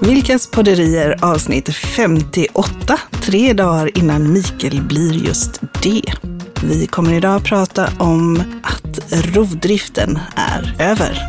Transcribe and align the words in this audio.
Vilkas 0.00 0.46
podderier 0.46 1.16
avsnitt 1.22 1.68
58, 1.74 2.98
tre 3.22 3.52
dagar 3.52 3.98
innan 3.98 4.32
Mikael 4.32 4.82
blir 4.82 5.12
just 5.12 5.60
det. 5.82 6.02
Vi 6.62 6.86
kommer 6.86 7.12
idag 7.12 7.44
prata 7.44 7.88
om 7.98 8.42
att 8.62 9.14
rovdriften 9.34 10.18
är 10.36 10.76
över. 10.78 11.26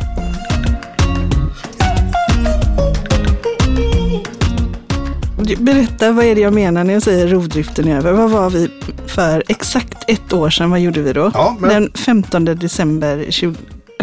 Berätta, 5.58 6.12
vad 6.12 6.24
är 6.24 6.34
det 6.34 6.40
jag 6.40 6.52
menar 6.54 6.84
när 6.84 6.92
jag 6.94 7.02
säger 7.02 7.28
rovdriften 7.28 7.88
är 7.88 7.96
över? 7.96 8.12
Vad 8.12 8.30
var 8.30 8.50
vi 8.50 8.68
för 9.06 9.42
exakt 9.48 10.04
ett 10.10 10.32
år 10.32 10.50
sedan? 10.50 10.70
Vad 10.70 10.80
gjorde 10.80 11.02
vi 11.02 11.12
då? 11.12 11.30
Ja, 11.34 11.56
men- 11.60 11.70
Den 11.70 11.92
15 11.94 12.44
december 12.44 13.26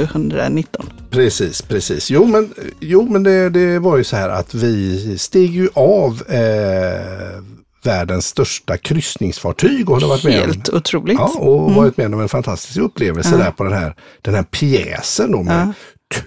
2019. 0.07 0.85
Precis, 1.09 1.61
precis. 1.61 2.11
Jo, 2.11 2.25
men, 2.25 2.53
jo, 2.79 3.07
men 3.09 3.23
det, 3.23 3.49
det 3.49 3.79
var 3.79 3.97
ju 3.97 4.03
så 4.03 4.15
här 4.15 4.29
att 4.29 4.53
vi 4.53 5.17
steg 5.17 5.55
ju 5.55 5.69
av 5.73 6.23
eh, 6.27 7.43
världens 7.83 8.25
största 8.25 8.77
kryssningsfartyg 8.77 9.89
och 9.89 10.01
varit 10.01 10.23
med 10.23 10.41
om, 10.41 10.45
Helt 10.49 10.69
otroligt. 10.69 11.17
ja, 11.19 11.33
och 11.39 11.73
varit 11.73 11.97
med 11.97 12.13
om 12.13 12.21
en 12.21 12.29
fantastisk 12.29 12.77
upplevelse 12.77 13.37
där 13.37 13.51
på 13.51 13.63
den 13.63 13.73
här, 13.73 13.95
den 14.21 14.35
här 14.35 14.43
pjäsen 14.43 15.31
då 15.31 15.43
med 15.43 15.73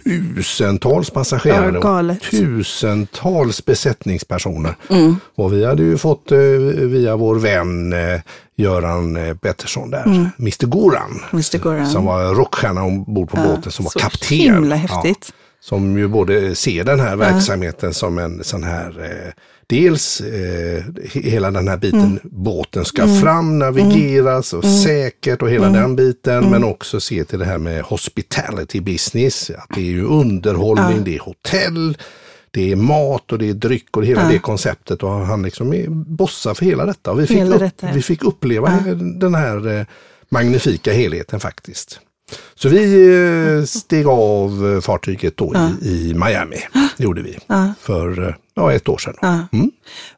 tusentals 0.05 1.11
passagerare 1.11 1.81
Ja, 1.83 2.15
tusentals 2.31 3.65
besättningspersoner. 3.65 4.77
Mm. 4.89 5.17
Och 5.35 5.53
vi 5.53 5.65
hade 5.65 5.83
ju 5.83 5.99
fått 5.99 6.33
eh, 6.33 6.39
via 6.39 7.17
vår 7.17 7.35
vän 7.37 7.93
eh, 7.93 8.21
Göran 8.57 9.17
eh, 9.17 9.37
Pettersson 9.37 9.91
där, 9.91 10.31
Mr 10.39 10.67
Goran. 10.67 11.21
Mr. 11.33 11.55
Mm. 11.57 11.63
Goran. 11.63 11.87
Som 11.87 12.05
var 12.05 12.35
rockstjärna 12.35 12.83
ombord 12.83 13.31
på 13.31 13.37
båten, 13.37 13.73
som 13.73 13.85
var 13.85 14.01
kapten. 14.01 14.39
himla 14.39 14.77
Ja. 14.77 14.81
häftigt. 14.81 15.33
Som 15.61 15.99
ju 15.99 16.09
både 16.09 16.55
ser 16.55 16.85
den 16.85 17.01
här 17.01 17.17
verksamheten 17.17 17.95
som 17.95 18.19
en 18.19 18.45
sån 18.45 18.65
här, 18.65 19.33
dels 19.73 20.21
eh, 20.21 20.85
he- 21.13 21.31
hela 21.31 21.51
den 21.51 21.69
här 21.69 21.77
biten, 21.77 22.01
Mm. 22.01 22.19
båten 22.23 22.85
ska 22.85 23.09
fram, 23.21 23.59
navigeras 23.59 24.53
och 24.53 24.65
säkert 24.65 25.43
och 25.43 25.51
hela 25.51 25.69
den 25.69 25.97
biten. 25.97 26.51
Men 26.51 26.65
också 26.65 27.01
se 27.01 27.25
till 27.25 27.39
det 27.39 27.45
här 27.45 27.59
med 27.59 27.83
hospitality 27.83 28.81
business. 28.81 29.51
Att 29.51 29.69
det 29.75 29.81
är 29.81 29.85
ju 29.85 30.05
underhållning, 30.05 31.05
det 31.05 31.15
är 31.17 31.21
hotell, 31.21 31.97
det 32.51 32.73
är 32.73 32.77
mat 32.77 33.33
och 33.33 33.39
det 33.39 33.49
är 33.49 33.55
dryck 33.55 33.97
och 33.97 34.05
hela 34.05 34.29
det 34.29 34.39
konceptet. 34.39 35.03
Och 35.03 35.11
han 35.11 35.43
liksom 35.43 35.73
är 35.73 35.87
bossar 35.89 36.55
för 36.55 36.65
hela 36.65 36.87
detta. 36.87 37.11
Och 37.11 37.21
vi 37.21 37.27
fick, 37.27 37.39
detta, 37.59 37.87
ja. 37.87 37.93
vi 37.95 38.03
fick 38.03 38.25
uppleva 38.25 38.71
den 39.21 39.35
här 39.35 39.79
eh, 39.79 39.87
magnifika 40.29 40.93
helheten 40.93 41.41
faktiskt. 41.41 42.01
Så 42.55 42.69
vi 42.69 43.09
eh, 43.59 43.65
steg 43.65 44.07
av 44.07 44.73
eh, 44.75 44.81
fartyget 44.81 45.37
då 45.37 45.55
i, 45.83 45.89
i 45.89 46.15
Miami. 46.15 46.57
Det 46.97 47.05
gjorde 47.05 47.23
vi 47.23 47.39
för 47.81 48.29
eh, 48.29 48.35
ja, 48.55 48.73
ett 48.73 48.89
år 48.89 48.99
sedan. 48.99 49.47
Mm. 49.53 49.71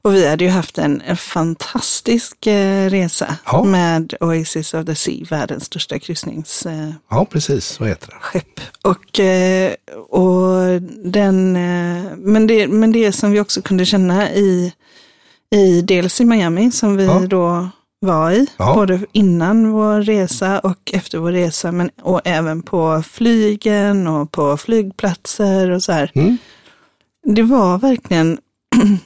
Och 0.03 0.15
vi 0.15 0.29
hade 0.29 0.45
ju 0.45 0.51
haft 0.51 0.79
en, 0.79 1.01
en 1.07 1.17
fantastisk 1.17 2.47
eh, 2.47 2.91
resa 2.91 3.37
Ja. 3.47 3.65
med 3.65 4.15
Oasis 4.21 4.75
of 4.75 4.87
the 4.87 4.95
Sea, 4.95 5.25
världens 5.31 5.65
största 5.65 5.99
kryssningsskepp. 5.99 6.73
Eh, 6.73 6.91
Ja, 7.11 7.27
precis. 7.31 7.65
Så 7.65 7.85
heter 7.85 8.07
det. 8.09 8.17
skepp. 8.21 8.61
och, 8.83 9.21
eh, 9.21 9.73
och 10.09 10.81
den, 11.05 11.53
men, 12.33 12.47
det, 12.47 12.69
men 12.69 12.93
det 12.93 13.13
som 13.13 13.31
vi 13.33 13.41
också 13.41 13.63
kunde 13.63 13.87
känna 13.87 14.33
i, 14.33 14.73
i 15.51 15.83
dels 15.83 16.21
i 16.21 16.25
Miami 16.25 16.71
som 16.73 16.97
vi 16.97 17.05
Ja. 17.05 17.21
då 17.29 17.69
var 18.05 18.31
i, 18.31 18.47
Ja. 18.57 18.75
både 18.75 19.01
innan 19.13 19.73
vår 19.73 20.03
resa 20.03 20.59
och 20.59 20.91
efter 20.93 21.19
vår 21.19 21.33
resa, 21.33 21.73
men 21.73 21.91
och 22.03 22.21
även 22.25 22.63
på 22.63 23.03
flygen 23.11 24.07
och 24.07 24.31
på 24.33 24.57
flygplatser 24.57 25.71
och 25.71 25.83
så 25.83 25.93
här. 25.93 26.11
Mm. 26.15 26.37
Det 27.27 27.43
var 27.43 27.79
verkligen 27.79 28.39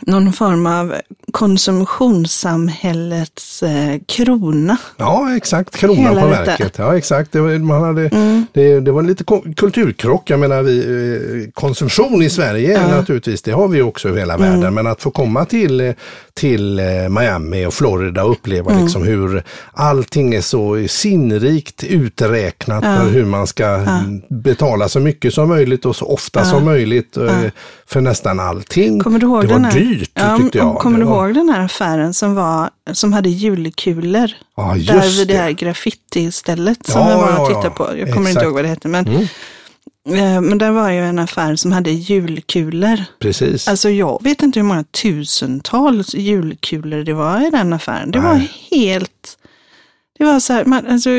någon 0.00 0.32
form 0.32 0.66
av 0.66 0.94
konsumtionssamhällets 1.32 3.62
eh, 3.62 3.96
krona. 4.06 4.76
Ja, 4.96 5.36
exakt. 5.36 5.76
Kronan 5.76 5.96
Hela 5.96 6.20
på 6.20 6.26
detta. 6.26 6.44
verket. 6.44 6.74
Ja, 6.78 6.96
exakt. 6.96 7.32
Det 7.32 7.40
var, 7.40 7.58
man 7.58 7.82
hade, 7.82 8.00
Mm. 8.08 8.46
det, 8.52 8.80
det 8.80 8.92
var 8.92 9.02
lite 9.02 9.24
kulturkrock. 9.56 10.30
Jag 10.30 10.40
menar, 10.40 10.62
vi, 10.62 10.78
eh, 11.44 11.50
konsumtion 11.54 12.22
i 12.22 12.30
Sverige 12.30 12.86
naturligtvis, 12.88 13.42
det 13.42 13.52
har 13.52 13.68
vi 13.68 13.82
också 13.82 14.08
över 14.08 14.18
hela 14.18 14.34
Mm. 14.34 14.50
världen. 14.50 14.74
Men 14.74 14.86
att 14.86 15.02
få 15.02 15.10
komma 15.10 15.44
till, 15.44 15.80
eh, 15.80 15.92
till 16.34 16.78
eh, 16.78 16.84
Miami 17.08 17.66
och 17.66 17.74
Florida 17.74 18.24
och 18.24 18.30
uppleva 18.30 18.70
Mm. 18.70 18.82
liksom 18.82 19.02
hur 19.02 19.42
allting 19.72 20.34
är 20.34 20.40
så 20.40 20.86
sinnrikt 20.88 21.84
uträknat 21.84 22.84
för 22.84 23.10
hur 23.10 23.24
man 23.24 23.46
ska 23.46 23.64
mm, 23.66 24.22
betala 24.28 24.88
så 24.88 25.00
mycket 25.00 25.34
som 25.34 25.48
möjligt 25.48 25.86
och 25.86 25.96
så 25.96 26.06
ofta 26.06 26.44
som 26.44 26.64
möjligt 26.64 27.16
för 27.86 28.00
nästan 28.00 28.40
allting. 28.40 29.00
Kommer 29.00 29.18
du 29.18 29.26
ihåg 29.26 29.42
det 29.42 29.48
den 29.48 29.62
var 29.62 29.70
här? 29.70 29.78
Dyrt 29.98 30.10
ja, 30.14 30.36
tyckte 30.38 30.58
jag. 30.58 30.78
Kommer 30.78 30.98
du 30.98 31.04
var, 31.04 31.26
ihåg 31.26 31.34
den 31.34 31.48
här 31.48 31.60
affären 31.60 32.14
som, 32.14 32.34
var, 32.34 32.70
som 32.92 33.12
hade 33.12 33.28
julkulor? 33.28 34.30
Ja, 34.56 34.76
just 34.76 34.88
där 34.88 35.18
vid 35.18 35.28
det 35.28 35.36
här 35.36 35.50
graffiti-stället 35.50 36.86
som 36.86 37.00
Ja, 37.00 37.08
vi 37.08 37.14
var 37.14 37.40
och 37.40 37.48
tittade 37.48 37.66
ja. 37.66 37.70
på. 37.70 37.98
Jag 37.98 38.12
kommer 38.12 38.18
inte 38.18 38.30
Exakt. 38.30 38.44
ihåg 38.44 38.54
vad 38.54 38.64
det 38.64 38.68
hette. 38.68 38.88
Men, 38.88 39.06
Mm. 40.08 40.36
eh, 40.36 40.40
men 40.40 40.58
där 40.58 40.70
var 40.70 40.90
ju 40.90 41.00
en 41.04 41.18
affär 41.18 41.56
som 41.56 41.72
hade 41.72 41.90
julkulor. 41.90 43.04
Precis. 43.18 43.68
Alltså 43.68 43.90
jag 43.90 44.22
vet 44.22 44.42
inte 44.42 44.58
hur 44.60 44.64
många 44.64 44.84
tusentals 44.84 46.14
julkulor 46.14 47.04
det 47.04 47.12
var 47.12 47.46
i 47.46 47.50
den 47.50 47.72
affären. 47.72 48.10
Det 48.10 48.20
var 48.20 48.34
Nej. 48.34 48.50
helt... 48.70 49.36
Det 50.18 50.24
var 50.24 50.40
så 50.40 50.52
här, 50.52 50.64
man, 50.64 50.86
alltså, 50.86 51.10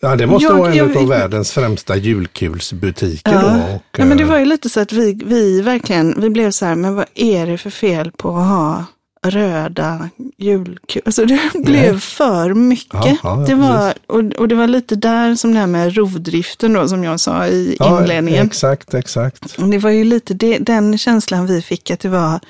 Ja, 0.00 0.16
det 0.16 0.26
måste 0.26 0.46
Jag- 0.48 0.58
vara 0.58 0.70
en 0.70 0.76
jag- 0.76 0.96
av 0.96 1.08
världens 1.08 1.52
främsta 1.52 1.96
julkulsbutiker 1.96 3.32
Ja. 3.32 3.40
då. 3.40 3.74
Och, 3.74 3.82
Ja, 3.98 4.04
men 4.04 4.16
det 4.16 4.22
eh, 4.22 4.28
var 4.28 4.38
ju 4.38 4.44
lite 4.44 4.68
så 4.68 4.80
att 4.80 4.92
vi, 4.92 5.20
vi 5.24 5.60
verkligen, 5.60 6.14
vi 6.20 6.30
blev 6.30 6.50
så 6.50 6.66
här, 6.66 6.74
men 6.74 6.94
vad 6.94 7.06
är 7.14 7.46
det 7.46 7.58
för 7.58 7.70
fel 7.70 8.12
på 8.12 8.28
att 8.36 8.46
ha 8.48 8.84
röda 9.26 10.08
julkulor? 10.38 11.02
Alltså 11.06 11.24
det 11.24 11.40
blev 11.64 12.00
för 12.00 12.54
mycket. 12.54 12.92
Ja, 13.04 13.16
ja, 13.22 13.44
det 13.46 13.54
var, 13.54 13.94
och, 14.06 14.18
och 14.38 14.48
det 14.48 14.54
var 14.54 14.66
lite 14.66 14.96
där 14.96 15.34
som 15.34 15.52
det 15.52 15.58
här 15.60 15.66
med 15.66 15.96
rovdriften 15.96 16.72
då, 16.72 16.88
som 16.88 17.04
jag 17.04 17.20
sa 17.20 17.46
i 17.46 17.76
inledningen. 17.80 18.46
Exakt, 18.46 18.94
exakt. 18.94 19.56
Det 19.70 19.78
var 19.78 19.90
ju 19.90 20.04
lite 20.04 20.34
det, 20.34 20.58
den 20.58 20.98
känslan 20.98 21.46
vi 21.46 21.62
fick, 21.62 21.90
att 21.90 22.00
det 22.00 22.08
var, 22.08 22.40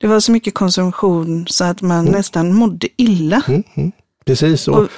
det 0.00 0.06
var 0.06 0.20
så 0.20 0.32
mycket 0.32 0.54
konsumtion 0.54 1.46
så 1.48 1.64
att 1.64 1.82
man 1.82 2.04
nästan 2.04 2.52
mådde 2.54 2.88
illa. 2.96 3.42
Mm, 3.48 3.62
mm. 3.74 3.92
Precis, 4.26 4.68
och, 4.68 4.88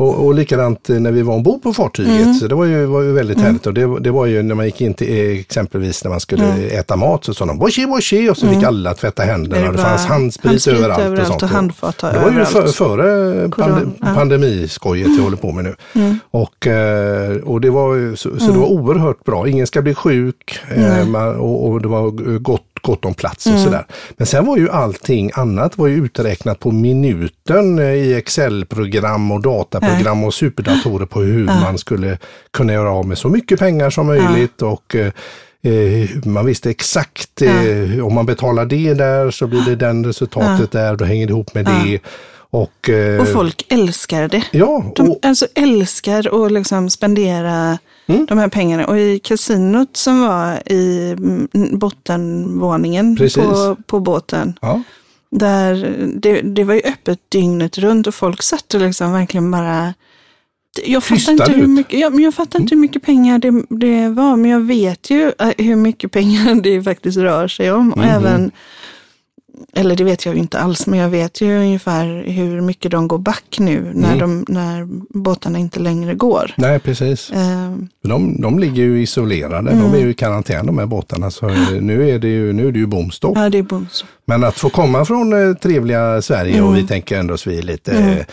Och- 0.00 0.26
och, 0.26 0.34
likadant 0.34 0.90
eh, 0.90 0.96
när 1.00 1.12
vi 1.12 1.22
var 1.22 1.34
ombord 1.34 1.62
på 1.62 1.72
fartyget. 1.74 2.20
Mm. 2.22 2.34
Så 2.34 2.46
det 2.46 2.54
var 2.54 2.64
ju, 2.64 2.86
var 2.86 3.02
ju 3.02 3.12
väldigt 3.12 3.40
härligt. 3.40 3.66
Och 3.66 3.74
det, 3.74 4.00
det 4.00 4.10
var 4.10 4.26
ju 4.26 4.42
när 4.42 4.54
man 4.54 4.66
gick 4.66 4.80
in 4.80 4.94
till, 4.94 5.08
eh, 5.12 5.40
exempelvis 5.40 6.04
när 6.04 6.10
man 6.10 6.20
skulle 6.20 6.44
Mm. 6.44 6.78
äta 6.78 6.96
mat 6.96 7.24
så 7.24 7.34
sa 7.34 7.44
de 7.46 7.58
boshi 7.58 7.86
boshi 7.86 8.28
och 8.30 8.36
så 8.36 8.48
fick 8.48 8.62
alla 8.62 8.94
tvätta 8.94 9.22
händerna. 9.22 9.66
och 9.66 9.72
det 9.72 9.78
fanns 9.82 10.06
handsprit, 10.06 10.50
handsprit 10.50 10.76
överallt. 10.78 11.00
överallt 11.02 11.20
och, 11.20 11.26
sånt. 11.26 11.42
och 11.42 11.48
handfat 11.48 11.98
det 11.98 12.20
var 12.24 12.30
ju 12.38 12.44
för, 12.44 12.66
före 12.66 13.48
pande, 13.48 13.86
ja. 14.00 14.06
pandemiskojet 14.14 15.08
jag 15.16 15.24
håller 15.24 15.36
på 15.36 15.52
med 15.52 15.64
nu. 15.64 15.74
Mm. 15.94 16.18
Och, 16.30 16.66
eh, 16.66 17.36
och 17.36 17.60
det 17.60 17.70
var, 17.70 18.16
så, 18.16 18.38
så 18.40 18.52
det 18.52 18.58
var 18.58 18.66
oerhört 18.66 19.24
bra. 19.24 19.48
Ingen 19.48 19.66
ska 19.66 19.82
bli 19.82 19.94
sjuk 19.94 20.58
och, 21.38 21.68
och 21.70 21.82
det 21.82 21.88
var 21.88 22.10
gott, 22.38 22.62
gott 22.82 23.04
om 23.04 23.14
plats 23.14 23.46
Mm. 23.46 23.58
och 23.58 23.64
sådär. 23.64 23.86
Men 24.16 24.26
sen 24.26 24.46
var 24.46 24.56
ju 24.56 24.70
allting 24.70 25.30
annat 25.34 25.78
var 25.78 25.86
ju 25.86 26.04
uträknat 26.04 26.58
på 26.60 26.70
minuten 26.70 27.78
i 27.78 28.12
Excel-program 28.18 29.30
och 29.32 29.40
dataprogram 29.42 29.89
och 30.24 30.34
superdatorer 30.34 31.06
på 31.06 31.20
hur 31.20 31.44
man 31.44 31.78
skulle 31.78 32.18
kunna 32.50 32.72
göra 32.72 32.90
av 32.90 33.06
med 33.06 33.18
så 33.18 33.28
mycket 33.28 33.58
pengar 33.58 33.90
som 33.90 34.06
möjligt. 34.06 34.62
och 34.62 34.94
eh, 34.94 35.12
Eh, 35.62 36.08
man 36.24 36.46
visste 36.46 36.70
exakt, 36.70 37.42
eh, 37.42 38.06
om 38.06 38.14
man 38.14 38.26
betalar 38.26 38.66
det 38.66 38.94
där 38.94 39.30
så 39.30 39.46
blir 39.46 39.62
det 39.62 39.76
den 39.76 40.06
resultatet 40.06 40.70
där, 40.70 40.96
då 40.96 41.04
hänger 41.04 41.26
det 41.26 41.30
ihop 41.30 41.54
med 41.54 41.64
det. 41.64 41.98
Och, 42.50 42.88
eh, 42.88 43.20
Och 43.20 43.28
folk 43.28 43.66
älskar 43.68 44.28
det. 44.28 44.42
ja, 44.50 44.92
De 44.96 45.10
och, 45.10 45.18
alltså 45.22 45.46
älskar 45.54 46.44
att 46.44 46.52
liksom 46.52 46.90
spendera 46.90 47.78
Mm. 48.06 48.26
de 48.26 48.38
här 48.38 48.48
pengarna. 48.48 48.86
Och 48.86 48.98
i 48.98 49.18
kasinot 49.18 49.96
som 49.96 50.20
var 50.20 50.72
i 50.72 51.10
mm, 51.18 51.48
bottenvåningen 51.78 53.16
på, 53.34 53.76
på 53.86 54.00
båten, 54.00 54.54
ja, 54.60 54.82
där 55.30 55.96
det, 56.14 56.40
det 56.40 56.64
var 56.64 56.74
ju 56.74 56.80
öppet 56.80 57.18
dygnet 57.28 57.78
runt 57.78 58.06
och 58.06 58.14
folk 58.14 58.42
satt 58.42 58.74
och 58.74 58.80
liksom 58.80 59.12
verkligen 59.12 59.50
bara 59.50 59.94
jag 60.84 61.04
fattar, 61.04 61.32
inte 61.32 61.52
hur. 61.52 61.58
Mm. 61.58 61.74
mycket, 61.74 62.00
ja, 62.00 62.10
men 62.10 62.20
jag 62.20 62.34
fattar 62.34 62.60
inte 62.60 62.74
hur 62.74 62.80
mycket 62.80 63.02
pengar 63.02 63.38
det, 63.38 63.64
det 63.68 64.08
var, 64.08 64.36
men 64.36 64.50
jag 64.50 64.60
vet 64.60 65.10
ju 65.10 65.32
eh, 65.38 65.52
hur 65.58 65.76
mycket 65.76 66.12
pengar 66.12 66.54
det 66.62 66.82
faktiskt 66.82 67.18
rör 67.18 67.48
sig 67.48 67.72
om. 67.72 67.92
Och 67.92 68.04
även, 68.04 68.50
eller 69.74 69.96
det 69.96 70.04
vet 70.04 70.26
jag 70.26 70.34
ju 70.34 70.40
inte 70.40 70.58
alls, 70.58 70.86
men 70.86 70.98
jag 70.98 71.08
vet 71.08 71.40
ju 71.40 71.58
ungefär 71.58 72.24
hur 72.26 72.60
mycket 72.60 72.90
de 72.90 73.08
går 73.08 73.18
back 73.18 73.56
nu 73.58 73.90
när, 73.94 74.14
Mm. 74.14 74.18
de, 74.18 74.52
när 74.52 74.88
båtarna 75.18 75.58
inte 75.58 75.80
längre 75.80 76.14
går. 76.14 76.54
nej 76.56 76.78
precis. 76.78 77.30
Eh, 77.30 77.72
De, 78.04 78.40
de 78.40 78.58
ligger 78.58 78.82
ju 78.82 79.02
isolerade, 79.02 79.70
de 79.70 79.94
är 79.94 79.98
ju 79.98 80.10
i 80.10 80.14
karantän 80.14 80.66
de 80.66 80.78
här 80.78 80.86
båtarna. 80.86 81.30
Så 81.30 81.48
eh, 81.48 81.70
nu 81.80 82.10
är 82.10 82.18
det 82.18 82.28
ju, 82.28 82.52
nu 82.52 82.68
är 82.68 82.72
det 82.72 82.78
ju 82.78 82.86
bomstopp. 82.86 83.32
ja, 83.36 83.48
det 83.50 83.58
är 83.58 83.62
booms. 83.62 84.04
Men 84.24 84.44
att 84.44 84.58
få 84.58 84.68
komma 84.70 85.04
från 85.04 85.32
eh, 85.48 85.54
trevliga 85.56 86.22
Sverige 86.22 86.62
och 86.62 86.76
vi 86.76 86.86
tänker 86.86 87.18
ändå 87.18 87.36
så 87.36 87.50
vi 87.50 87.58
är 87.58 87.62
lite 87.62 87.92
eh, 87.98 88.24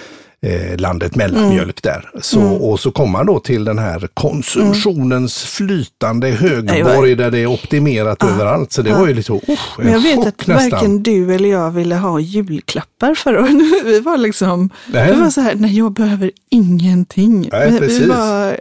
eh, 0.42 0.78
landet 0.78 1.16
mellanmjölk 1.16 1.84
där. 1.84 2.10
Så, 2.22 2.42
Och 2.42 2.80
så 2.80 2.92
kommer 2.92 3.12
man 3.12 3.26
då 3.26 3.40
till 3.40 3.66
den 3.66 3.80
här 3.80 4.08
konsumtionens 4.14 5.44
flytande 5.44 6.28
högborg 6.30 7.16
där 7.16 7.32
det 7.32 7.40
är 7.40 7.46
optimerat 7.48 8.24
överallt. 8.24 8.72
Så 8.72 8.82
det 8.82 8.94
var 8.94 9.08
ju 9.08 9.14
lite, 9.14 9.32
oh, 9.32 9.42
Men 9.78 9.92
jag 9.94 10.00
vet 10.00 10.28
att 10.28 10.48
nästan. 10.48 10.70
varken 10.70 11.04
du 11.04 11.36
eller 11.36 11.50
jag 11.50 11.72
ville 11.72 11.96
ha 11.96 12.20
julklappar 12.20 13.16
förra 13.16 13.42
året. 13.42 13.52
Vi 13.86 14.00
var 14.00 14.18
liksom, 14.18 14.70
Nej. 14.88 15.14
vi 15.14 15.20
var 15.22 15.30
så 15.30 15.42
här, 15.42 15.56
nej 15.56 15.78
jag 15.78 15.92
behöver 15.94 16.32
ingenting. 16.50 17.50
Nej, 17.52 17.66
vi, 17.68 17.74
vi 17.74 17.80
precis. 17.80 18.08
var 18.08 18.48
eh, 18.52 18.56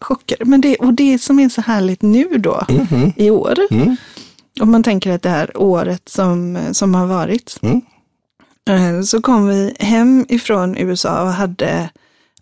chockade. 0.00 0.44
Men 0.44 0.60
det, 0.60 0.76
och 0.76 0.94
det 0.94 1.18
som 1.18 1.38
är 1.38 1.48
så 1.48 1.60
härligt 1.60 2.02
nu 2.02 2.24
då, 2.38 2.64
Mhm. 2.68 3.12
i 3.16 3.30
år, 3.30 3.58
Mm. 3.70 3.96
om 4.60 4.70
man 4.70 4.82
tänker 4.82 5.12
att 5.12 5.22
det 5.22 5.28
här 5.28 5.56
året 5.56 6.02
som, 6.08 6.58
som 6.72 6.94
har 6.94 7.06
varit, 7.06 7.56
Mm. 7.62 7.76
eh, 7.76 7.82
så 9.06 9.22
kom 9.22 9.46
vi 9.48 9.74
hem 9.80 10.26
ifrån 10.28 10.76
USA 10.78 11.22
och 11.22 11.32
hade 11.32 11.90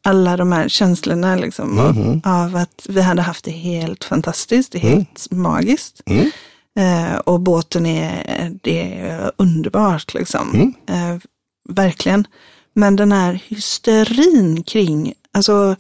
alla 0.04 0.36
de 0.36 0.52
här 0.52 0.69
känslorna 0.69 1.36
liksom, 1.36 1.70
Mhm. 1.70 2.20
av, 2.24 2.44
av 2.44 2.56
att 2.56 2.86
vi 2.88 3.00
hade 3.02 3.22
haft 3.22 3.44
det 3.44 3.50
helt 3.50 4.04
fantastiskt, 4.04 4.72
det 4.72 4.78
är 4.78 4.90
helt 4.96 5.26
magiskt. 5.30 6.00
Mm. 6.06 6.30
Eh, 6.78 7.16
och 7.16 7.40
båten 7.40 7.86
är, 7.86 8.50
det 8.62 8.98
är 9.00 9.32
underbart 9.36 10.14
liksom. 10.14 10.50
Mm. 10.54 10.74
Eh, 10.88 11.20
verkligen. 11.69 12.26
Men 12.74 12.96
den 12.96 13.12
här 13.12 13.40
hysterin 13.48 14.62
kring, 14.62 15.14
alltså 15.32 15.76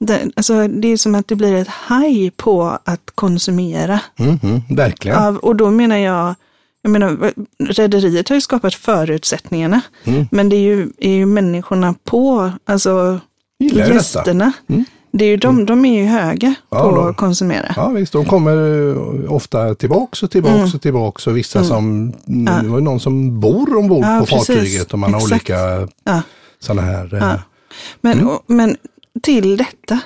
det, 0.00 0.30
alltså 0.36 0.68
det 0.68 0.88
är 0.88 0.96
som 0.96 1.14
att 1.14 1.28
det 1.28 1.36
blir 1.36 1.54
ett 1.54 1.68
haj 1.68 2.30
på 2.30 2.78
att 2.84 3.10
konsumera. 3.14 4.00
Mhm, 4.16 4.62
verkligen. 4.70 5.18
Av, 5.18 5.36
och 5.36 5.56
då 5.56 5.70
menar 5.70 5.96
jag, 5.96 6.34
jag 6.84 6.90
menar, 6.90 7.32
rederiet 7.58 8.28
har 8.28 8.36
ju 8.36 8.40
skapat 8.40 8.74
förutsättningarna. 8.74 9.80
Mm. 10.04 10.26
Men 10.30 10.48
det 10.48 10.56
är 10.56 10.60
ju, 10.60 10.90
är 10.98 11.10
ju 11.12 11.26
människorna 11.26 11.94
på, 12.04 12.50
alltså 12.64 13.20
Gillar 13.58 13.86
gästerna. 13.92 14.52
Mm. 14.68 14.84
Det 15.12 15.24
är 15.24 15.28
ju 15.28 15.36
de, 15.36 15.66
de 15.66 15.84
är 15.84 15.98
ju 16.02 16.04
höga 16.06 16.54
Ja, 16.70 16.90
på 16.92 17.00
att 17.00 17.16
konsumera. 17.16 17.72
Ja 17.76 17.88
visst, 17.88 18.12
de 18.12 18.24
kommer 18.24 18.56
eh, 19.24 19.32
ofta 19.32 19.74
tillbaks 19.74 20.22
och 20.22 20.30
tillbaks 20.30 20.54
Mm. 20.56 20.70
och 20.74 20.82
tillbaks 20.82 21.26
och 21.26 21.36
vissa 21.36 21.64
som, 21.64 22.12
mm, 22.28 22.62
det 22.64 22.68
var 22.70 22.80
någon 22.80 23.00
som 23.00 23.40
bor 23.40 23.76
ombord 23.76 24.04
Ja, 24.04 24.18
på 24.20 24.26
precis. 24.26 24.46
fartyget 24.56 24.92
och 24.92 24.98
man 24.98 25.14
har 25.14 25.20
Exakt. 25.20 25.32
olika 25.50 25.88
Ja. 26.04 26.22
sådana 26.60 26.82
här. 26.82 27.14
eh, 27.14 27.20
Ja. 27.20 27.38
Men, 28.00 28.12
Mm. 28.12 28.28
och, 28.28 28.42
men 28.46 28.76
till 29.22 29.56
detta 29.56 30.00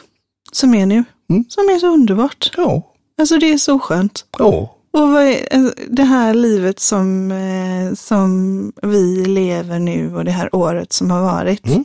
som 0.52 0.74
är 0.74 0.86
nu, 0.86 1.04
Mm. 1.30 1.44
som 1.48 1.64
är 1.64 1.78
så 1.78 1.86
underbart. 1.86 2.50
Ja, 2.56 2.82
Alltså 3.20 3.38
det 3.38 3.52
är 3.52 3.58
så 3.58 3.78
skönt. 3.78 4.24
ja, 4.38 4.74
Och 4.98 5.08
vad 5.08 5.22
är, 5.22 5.54
alltså, 5.54 5.74
det 5.88 6.04
här 6.04 6.34
livet 6.34 6.80
som, 6.80 7.32
eh, 7.32 7.94
som 7.94 8.72
vi 8.82 9.24
lever 9.24 9.78
nu 9.78 10.16
och 10.16 10.24
det 10.24 10.30
här 10.30 10.54
året 10.54 10.92
som 10.92 11.10
har 11.10 11.22
varit. 11.22 11.66
Mm. 11.66 11.84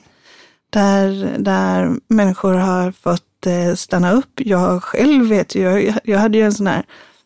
Där, 0.69 1.35
där 1.37 1.91
människor 2.07 2.53
har 2.53 2.91
fått 2.91 3.45
eh, 3.45 3.75
stanna 3.75 4.11
upp. 4.11 4.31
Jag 4.35 4.83
själv 4.83 5.25
vet 5.29 5.55
ju, 5.55 5.61
jag, 5.61 5.97
jag 6.03 6.19
hade 6.19 6.37
ju 6.37 6.43
en 6.43 6.53
sån 6.53 6.67
här 6.67 6.83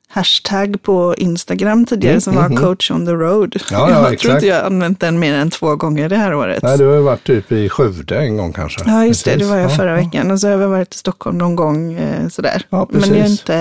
hashtag 0.10 0.82
på 0.82 1.16
Instagram 1.18 1.86
tidigare 1.86 2.14
Mm, 2.14 2.22
som 2.22 2.36
var 2.36 2.50
mhm. 2.50 2.58
coach 2.58 2.92
on 2.92 3.06
the 3.06 3.12
road. 3.12 3.56
Ja, 3.72 3.90
ja, 3.90 4.10
jag 4.10 4.20
tror 4.20 4.34
inte 4.34 4.46
jag 4.48 4.66
använt 4.66 5.00
den 5.00 5.20
mer 5.20 5.34
än 5.34 5.50
två 5.52 5.76
gånger 5.76 6.10
det 6.10 6.16
här 6.16 6.34
året. 6.34 6.64
Nej, 6.64 6.78
du 6.78 6.86
har 6.86 6.96
ju 6.96 7.02
varit 7.02 7.24
typ 7.24 7.52
i 7.52 7.70
Skövde 7.70 8.18
en 8.20 8.38
gång 8.38 8.54
kanske. 8.54 8.82
Ja, 8.86 9.06
just 9.06 9.26
det. 9.26 9.32
Det 9.32 9.36
Precis. 9.38 9.50
var 9.52 9.58
jag 9.58 9.72
Ja, 9.72 9.76
förra 9.76 9.96
veckan. 9.96 10.32
Och 10.32 10.40
så 10.40 10.48
har 10.48 10.62
jag 10.62 10.70
varit 10.70 10.96
i 10.96 10.98
Stockholm 10.98 11.38
någon 11.38 11.56
gång 11.56 11.94
eh, 11.94 12.28
sådär. 12.28 12.62
Ja, 12.70 12.88
Men 12.92 13.02
jag 13.02 13.08
har 13.08 13.16
precis. 13.16 13.40
inte, 13.40 13.54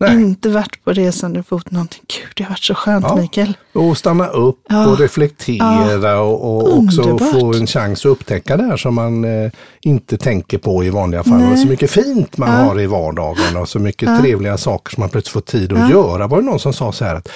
jag 0.00 0.08
har 0.08 0.14
inte 0.14 0.48
varit 0.48 0.84
på 0.84 0.92
resande 0.92 1.42
fot 1.42 1.70
någonting. 1.70 2.02
Gud, 2.08 2.28
det 2.34 2.42
har 2.42 2.50
varit 2.50 2.64
så 2.64 2.74
skönt, 2.74 3.06
Ja. 3.08 3.16
Mikael. 3.16 3.56
Och 3.72 3.98
stanna 3.98 4.26
upp 4.26 4.58
och 4.88 4.98
reflektera 4.98 6.20
och, 6.20 6.56
och 6.56 6.78
också 6.78 7.18
få 7.18 7.54
en 7.54 7.66
chans 7.66 8.00
att 8.00 8.10
upptäcka 8.10 8.56
det 8.56 8.62
här 8.62 8.76
som 8.76 8.94
man 8.94 9.24
eh, 9.24 9.50
inte 9.80 10.16
tänker 10.16 10.58
på 10.58 10.84
i 10.84 10.90
vanliga 10.90 11.24
fall. 11.24 11.38
Nej. 11.38 11.52
Och 11.52 11.58
så 11.58 11.66
mycket 11.68 11.90
fint 11.90 12.36
man 12.36 12.48
har 12.48 12.80
i 12.80 12.86
vardagen 12.86 13.56
och 13.56 13.68
så 13.68 13.78
mycket 13.78 14.20
trevliga 14.20 14.56
saker 14.58 14.94
som 14.94 15.00
man 15.00 15.08
plötsligt 15.10 15.32
får 15.32 15.40
tid 15.40 15.72
att 15.76 15.90
Ja. 15.90 15.96
göra. 15.96 16.26
Var 16.26 16.38
det 16.40 16.44
någon 16.46 16.60
som 16.60 16.72
sa 16.72 16.92
så 16.92 17.04
här 17.04 17.14
att 17.14 17.28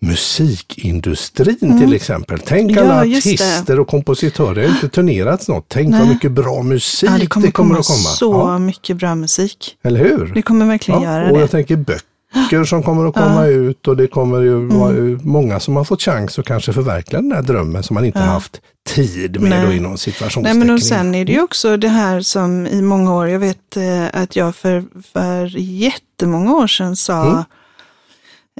musikindustrin 0.00 1.80
till 1.80 1.92
exempel. 1.94 2.38
Tänk 2.46 2.70
Mm. 2.70 2.84
Ja, 2.84 2.92
alla 2.92 3.04
det. 3.04 3.16
artister 3.18 3.80
och 3.80 3.88
kompositörer. 3.88 4.54
Det 4.54 4.60
har 4.62 4.68
inte 4.74 4.88
turnerats 4.88 5.48
något. 5.48 5.64
Tänk 5.68 5.88
Nej. 5.88 6.00
vad 6.00 6.08
mycket 6.08 6.32
bra 6.32 6.62
musik 6.62 7.10
Ja, 7.10 7.18
det 7.18 7.26
kommer, 7.26 7.50
komma, 7.50 7.78
att 7.78 7.86
komma. 7.86 7.98
så 7.98 8.32
Ja, 8.32 8.58
mycket 8.58 8.96
bra 8.96 9.14
musik. 9.14 9.76
eller 9.84 10.00
hur? 10.00 10.32
Det 10.34 10.42
kommer 10.42 10.66
verkligen 10.66 11.02
göra 11.02 11.26
och 11.28 11.34
det. 11.34 11.40
jag 11.40 11.50
tänker 11.50 11.76
böcker 11.76 12.64
som 12.64 12.82
kommer 12.82 13.06
att 13.08 13.14
komma 13.14 13.46
ut 13.46 13.88
och 13.88 13.96
det 13.96 14.06
kommer 14.06 14.40
ju 14.40 14.54
Mm. 14.56 14.78
vara 14.78 14.92
många 15.22 15.60
som 15.60 15.76
har 15.76 15.84
fått 15.84 16.02
chans 16.02 16.38
att 16.38 16.44
kanske 16.46 16.72
förverkliga 16.72 17.20
den 17.22 17.32
här 17.32 17.42
drömmen 17.42 17.82
som 17.82 17.94
man 17.94 18.04
inte 18.04 18.18
har 18.18 18.26
haft 18.26 18.60
tid 18.88 19.40
med 19.40 19.50
Nej. 19.50 19.66
då 19.66 19.72
inom 19.72 19.90
Nej, 19.90 19.98
situationstecken. 19.98 20.58
men 20.58 20.70
och 20.70 20.82
sen 20.82 21.14
är 21.14 21.24
det 21.24 21.32
ju 21.32 21.40
också 21.42 21.76
det 21.76 21.88
här 21.88 22.20
som 22.20 22.66
i 22.66 22.82
många 22.82 23.14
år, 23.14 23.28
jag 23.28 23.38
vet 23.38 23.76
eh, 23.76 24.22
att 24.22 24.36
jag 24.36 24.56
för, 24.56 24.84
för 25.12 25.58
jättemånga 25.58 26.52
år 26.54 26.66
sedan 26.66 26.96
sa 26.96 27.22
Mm. 27.30 27.44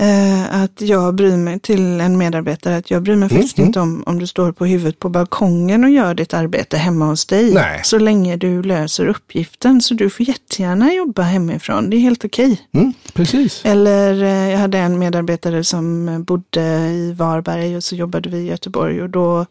Eh, 0.01 0.63
att 0.63 0.81
jag 0.81 1.15
bryr 1.15 1.37
mig 1.37 1.61
till 1.61 2.01
en 2.01 2.19
medarbetare, 2.19 2.77
att 2.77 2.91
jag 2.91 3.03
bryr 3.03 3.17
mig 3.17 3.29
Mm, 3.31 3.37
faktiskt 3.43 3.59
inte 3.59 3.81
om, 3.81 4.03
om 4.07 4.19
du 4.19 4.27
står 4.27 4.53
på 4.53 4.67
huvudet 4.67 4.99
på 4.99 5.09
balkongen 5.09 5.85
och 5.85 5.91
gör 5.91 6.15
ditt 6.15 6.35
arbete 6.35 6.77
hemma 6.77 7.07
hos 7.07 7.27
dig. 7.27 7.55
Nej. 7.55 7.81
Så 7.85 7.99
länge 7.99 8.37
du 8.37 8.63
löser 8.63 9.07
uppgiften, 9.07 9.83
så 9.83 9.95
du 9.95 10.11
får 10.11 10.29
jättegärna 10.29 10.95
jobba 10.95 11.23
hemifrån, 11.23 11.91
det 11.91 11.97
är 11.97 12.01
helt 12.01 12.25
okej. 12.25 12.61
Mm, 12.75 12.93
precis. 13.13 13.61
Eller 13.65 14.23
eh, 14.23 14.51
jag 14.51 14.59
hade 14.59 14.79
en 14.79 14.99
medarbetare 14.99 15.65
som 15.65 16.09
eh, 16.09 16.19
bodde 16.19 16.89
i 16.91 17.13
Varberg 17.13 17.77
och 17.77 17.85
så 17.85 17.95
jobbade 17.97 18.29
vi 18.29 18.37
i 18.37 18.47
Göteborg 18.47 19.03
och 19.03 19.11
då 19.11 19.47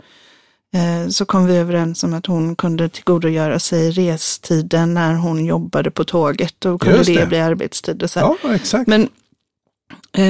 så 1.09 1.25
kom 1.25 1.45
vi 1.45 1.57
överens 1.57 2.03
om 2.03 2.13
att 2.13 2.25
hon 2.25 2.55
kunde 2.55 2.89
tillgodogöra 2.89 3.59
sig 3.59 3.91
restiden 3.91 4.93
när 4.93 5.13
hon 5.13 5.45
jobbade 5.45 5.91
på 5.91 6.03
tåget 6.03 6.65
och 6.65 6.81
kunde 6.81 6.97
Just 6.97 7.07
det. 7.07 7.19
det. 7.19 7.25
bli 7.25 7.39
arbetstid 7.39 8.03
och 8.03 8.09
så. 8.09 8.19
Ja, 8.19 8.53
exakt. 8.55 8.87
Men 8.87 9.09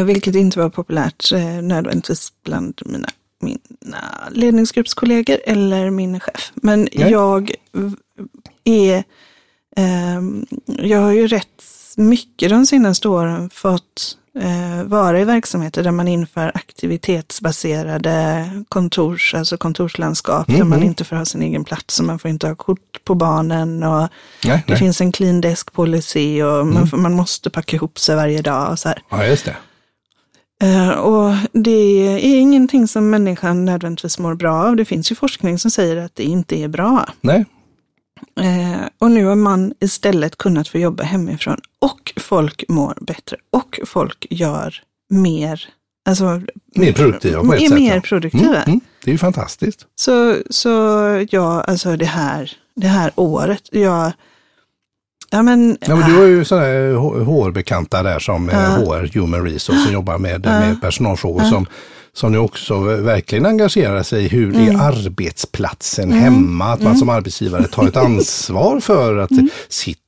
vilket 0.06 0.36
inte 0.36 0.60
var 0.60 0.70
populärt 0.70 1.32
eh, 1.32 1.62
nödvändigtvis 1.62 2.34
bland 2.44 2.82
mina, 2.86 3.10
mina 3.40 4.28
ledningsgruppskollegor 4.32 5.38
eller 5.46 5.90
min 5.90 6.20
chef. 6.20 6.52
Men 6.56 6.88
Nej. 6.94 7.12
jag 7.12 7.52
är, 8.64 9.04
ehm, 9.76 10.46
jag 10.66 11.00
har 11.00 11.12
ju 11.12 11.28
rätt 11.28 11.64
mycket 11.98 12.50
de 12.50 12.66
senaste 12.66 13.10
åren 13.10 13.50
fått 13.50 14.18
eh, 14.42 14.84
vara 14.84 15.20
i 15.22 15.24
verksamheter 15.26 15.84
där 15.84 15.92
man 15.92 16.08
inför 16.08 16.52
aktivitetsbaserade 16.56 18.50
kontors, 18.70 19.34
alltså 19.34 19.58
kontorslandskap 19.58 20.48
där 20.48 20.64
man 20.64 20.80
Mhm. 20.80 20.88
inte 20.88 21.04
får 21.04 21.16
ha 21.16 21.26
sin 21.26 21.42
egen 21.42 21.64
plats 21.64 22.00
och 22.00 22.06
man 22.06 22.20
får 22.20 22.30
inte 22.32 22.48
ha 22.48 22.56
kort 22.56 23.04
på 23.06 23.16
barnen 23.16 23.84
och 23.84 24.00
nej, 24.00 24.10
det 24.42 24.50
nej. 24.50 24.64
Mm. 24.68 24.78
finns 24.80 25.02
en 25.02 25.12
clean 25.12 25.42
desk 25.42 25.74
policy 25.74 26.44
och 26.44 26.68
man, 26.68 26.88
får- 26.88 26.98
man 26.98 27.14
måste 27.14 27.50
packa 27.50 27.76
ihop 27.76 28.00
sig 28.00 28.16
varje 28.16 28.42
dag 28.42 28.72
och 28.72 28.80
så 28.80 28.90
här. 28.90 29.02
Ja, 29.10 29.26
just 29.26 29.46
det. 29.46 29.56
Eh, 30.62 30.90
och 30.90 31.34
det 31.54 32.08
är 32.08 32.40
ingenting 32.40 32.88
som 32.88 33.10
människan 33.10 33.66
nödvändigtvis 33.66 34.20
mår 34.20 34.36
bra 34.36 34.56
av. 34.68 34.76
Det 34.76 34.86
finns 34.86 35.12
ju 35.12 35.16
forskning 35.16 35.60
som 35.60 35.72
säger 35.72 35.98
att 35.98 36.16
det 36.16 36.24
inte 36.24 36.56
är 36.56 36.68
bra. 36.68 37.06
Nej. 37.22 37.46
Eh, 38.40 38.82
och 39.00 39.12
nu 39.12 39.26
har 39.26 39.36
man 39.36 39.74
istället 39.80 40.38
kunnat 40.38 40.68
få 40.68 40.78
jobba 40.78 41.04
hemifrån 41.04 41.58
och 41.82 42.14
folk 42.18 42.64
mår 42.70 42.94
bättre 43.02 43.38
och 43.52 43.80
folk 43.86 44.26
gör 44.30 44.76
mer, 45.10 45.62
alltså 46.10 46.42
Mer 46.76 46.94
produktiva 46.94 47.44
på 47.44 47.54
ett 47.54 47.62
är 47.62 47.68
sätt. 47.68 47.80
mer 47.80 47.96
ja. 47.96 48.02
produktiva. 48.02 48.44
Mm, 48.56 48.68
mm, 48.68 48.80
det 49.04 49.10
är 49.10 49.14
ju 49.14 49.18
fantastiskt. 49.18 49.86
Så, 49.96 50.36
så 50.50 50.70
ja, 51.30 51.62
alltså 51.62 51.96
det 51.96 52.06
här, 52.06 52.52
det 52.76 52.88
här 52.88 53.12
året, 53.16 53.64
jag, 53.72 54.12
ja 55.32 55.44
men, 55.44 55.78
Ja, 55.82 55.96
men 55.96 56.10
du 56.10 56.16
har 56.18 56.26
ju 56.26 56.46
sådana 56.46 56.66
HR-bekanta 57.26 58.04
där 58.04 58.20
som 58.20 58.50
Ja. 58.54 58.62
ja. 58.62 58.70
HR, 59.00 59.20
Human 59.20 59.44
Resource, 59.44 59.84
som 59.84 59.94
jobbar 59.94 60.18
med, 60.18 60.46
Ja. 60.46 60.60
med 60.60 60.82
personalfrågor 60.82 61.44
som, 61.44 61.66
som 62.18 62.32
nu 62.32 62.38
också 62.38 62.80
verkligen 62.80 63.46
engagerar 63.46 64.04
sig 64.04 64.26
i 64.26 64.28
hur 64.28 64.56
Mm. 64.56 64.68
är 64.76 64.80
arbetsplatsen 64.84 66.12
hemma, 66.12 66.66
att 66.66 66.82
man 66.82 66.98
som 66.98 67.10
arbetsgivare 67.10 67.68
tar 67.68 67.88
ett 67.88 67.98
ansvar 68.08 68.80
för 68.80 69.18
att 69.18 69.32
Mm. 69.32 69.50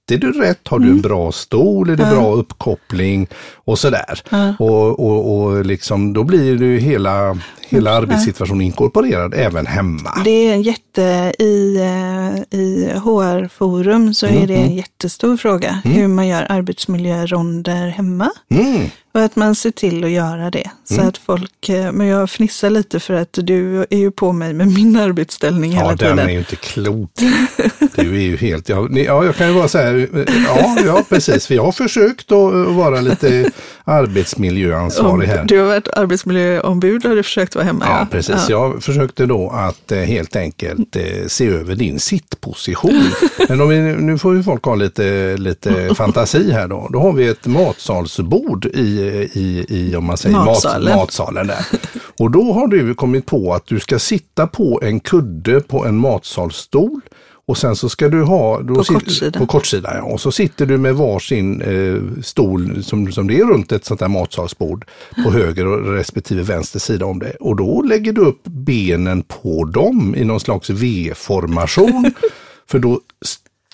Sitter 0.09 0.27
du 0.27 0.41
rätt, 0.41 0.67
har 0.67 0.79
du 0.79 0.89
en 0.89 1.01
bra 1.01 1.31
stol, 1.31 1.89
är 1.89 1.95
det 1.95 2.05
bra 2.05 2.33
uppkoppling 2.33 3.27
och 3.55 3.79
sådär. 3.79 4.21
Ja. 4.29 4.53
Och, 4.59 4.99
och, 4.99 5.35
och 5.35 5.65
liksom, 5.65 6.13
då 6.13 6.23
blir 6.23 6.61
ju 6.61 6.79
hela, 6.79 7.37
hela 7.69 7.91
arbetssituationen 7.91 8.61
inkorporerad 8.61 9.33
även 9.33 9.65
hemma. 9.67 10.11
Det 10.25 10.47
är 10.47 10.53
en 10.53 10.61
jätte, 10.61 11.33
i, 11.39 11.75
eh, 11.75 12.59
i 12.59 12.91
HR-forum 13.03 14.13
så 14.13 14.25
är 14.25 14.47
det 14.47 14.55
en 14.55 14.75
jättestor 14.75 15.37
fråga 15.37 15.81
hur 15.83 16.07
man 16.07 16.27
gör 16.27 16.45
arbetsmiljöronder 16.49 17.87
hemma. 17.87 18.29
Mm. 18.51 18.89
Och 19.13 19.21
att 19.21 19.35
man 19.35 19.55
ser 19.55 19.71
till 19.71 20.03
att 20.03 20.09
göra 20.09 20.51
det. 20.51 20.69
Så 20.83 21.01
att 21.01 21.17
folk, 21.17 21.69
eh, 21.69 21.91
men 21.91 22.07
jag 22.07 22.29
fnissar 22.29 22.69
lite 22.69 22.99
för 22.99 23.13
att 23.13 23.33
du 23.41 23.85
är 23.89 23.97
ju 23.97 24.11
på 24.11 24.31
mig 24.31 24.53
med 24.53 24.67
min 24.67 24.95
arbetsställning 24.95 25.71
Ja, 25.71 25.77
hela 25.77 25.95
den 25.95 26.07
är 26.07 26.15
tiden. 26.15 26.33
ju 26.33 26.39
inte 26.39 26.55
klok. 26.55 27.11
Du 27.95 28.15
är 28.15 28.21
ju 28.21 28.37
helt, 28.37 28.69
ja, 28.69 28.87
ja 28.91 29.25
jag 29.25 29.35
kan 29.35 29.47
ju 29.47 29.53
bara 29.53 29.67
säga, 29.67 29.98
ja, 30.45 30.77
ja, 30.85 31.03
precis. 31.09 31.51
Vi 31.51 31.57
har 31.57 31.71
försökt 31.71 32.31
att 32.31 32.75
vara 32.75 33.01
lite 33.01 33.51
arbetsmiljöansvarig 33.83 35.27
här. 35.27 35.43
Du 35.43 35.59
har 35.59 35.65
varit 35.65 35.87
arbetsmiljöombud 35.87 37.05
och 37.05 37.15
du 37.15 37.23
försökt 37.23 37.55
vara 37.55 37.65
hemma. 37.65 37.85
Ja, 37.87 38.07
precis. 38.11 38.35
Ja. 38.49 38.73
Jag 38.73 38.83
försökte 38.83 39.25
då 39.25 39.49
att 39.49 39.91
helt 39.91 40.35
enkelt 40.35 40.97
se 41.27 41.47
över 41.47 41.75
din 41.75 41.99
sittposition. 41.99 43.03
Men 43.49 43.61
om 43.61 43.69
vi, 43.69 43.79
nu 43.79 44.17
får 44.17 44.35
ju 44.35 44.43
folk 44.43 44.63
ha 44.63 44.75
lite, 44.75 45.37
lite 45.37 45.95
fantasi 45.95 46.51
här 46.51 46.67
då. 46.67 46.87
Då 46.93 46.99
har 46.99 47.13
vi 47.13 47.27
ett 47.27 47.45
matsalsbord 47.45 48.65
i, 48.65 48.79
i, 49.33 49.65
i 49.69 49.95
om 49.95 50.05
man 50.05 50.17
säger 50.17 50.35
matsalen. 50.35 50.89
Mat, 50.89 50.95
matsalen 50.95 51.47
där. 51.47 51.65
Och 52.19 52.31
då 52.31 52.53
har 52.53 52.67
du 52.67 52.93
kommit 52.93 53.25
på 53.25 53.53
att 53.53 53.65
du 53.65 53.79
ska 53.79 53.99
sitta 53.99 54.47
på 54.47 54.81
en 54.83 54.99
kudde 54.99 55.61
på 55.61 55.85
en 55.85 55.97
matsalsstol 55.97 57.01
och 57.49 57.57
sen 57.57 57.75
så 57.75 57.89
ska 57.89 58.09
du 58.09 58.23
ha 58.23 58.57
på, 58.57 58.83
kortsida. 58.83 59.39
på 59.39 59.45
kortsida. 59.45 59.95
Ja. 59.95 60.03
Och 60.03 60.21
så 60.21 60.31
sitter 60.31 60.65
du 60.65 60.77
med 60.77 60.95
varsin 60.95 61.61
eh, 61.61 62.21
stol 62.23 62.83
som, 62.83 63.11
som 63.11 63.27
det 63.27 63.39
är 63.39 63.45
runt 63.45 63.71
ett 63.71 63.85
sånt 63.85 63.99
där 63.99 64.07
matsalsbord 64.07 64.85
på 65.23 65.31
höger 65.31 65.67
och 65.67 65.93
respektive 65.93 66.43
vänster 66.43 66.79
sida 66.79 67.05
om 67.05 67.19
det. 67.19 67.35
Och 67.39 67.55
då 67.55 67.81
lägger 67.81 68.13
du 68.13 68.21
upp 68.21 68.43
benen 68.43 69.23
på 69.23 69.63
dem 69.63 70.15
i 70.17 70.25
någon 70.25 70.39
slags 70.39 70.69
V-formation. 70.69 72.11
För 72.67 72.79
då 72.79 73.01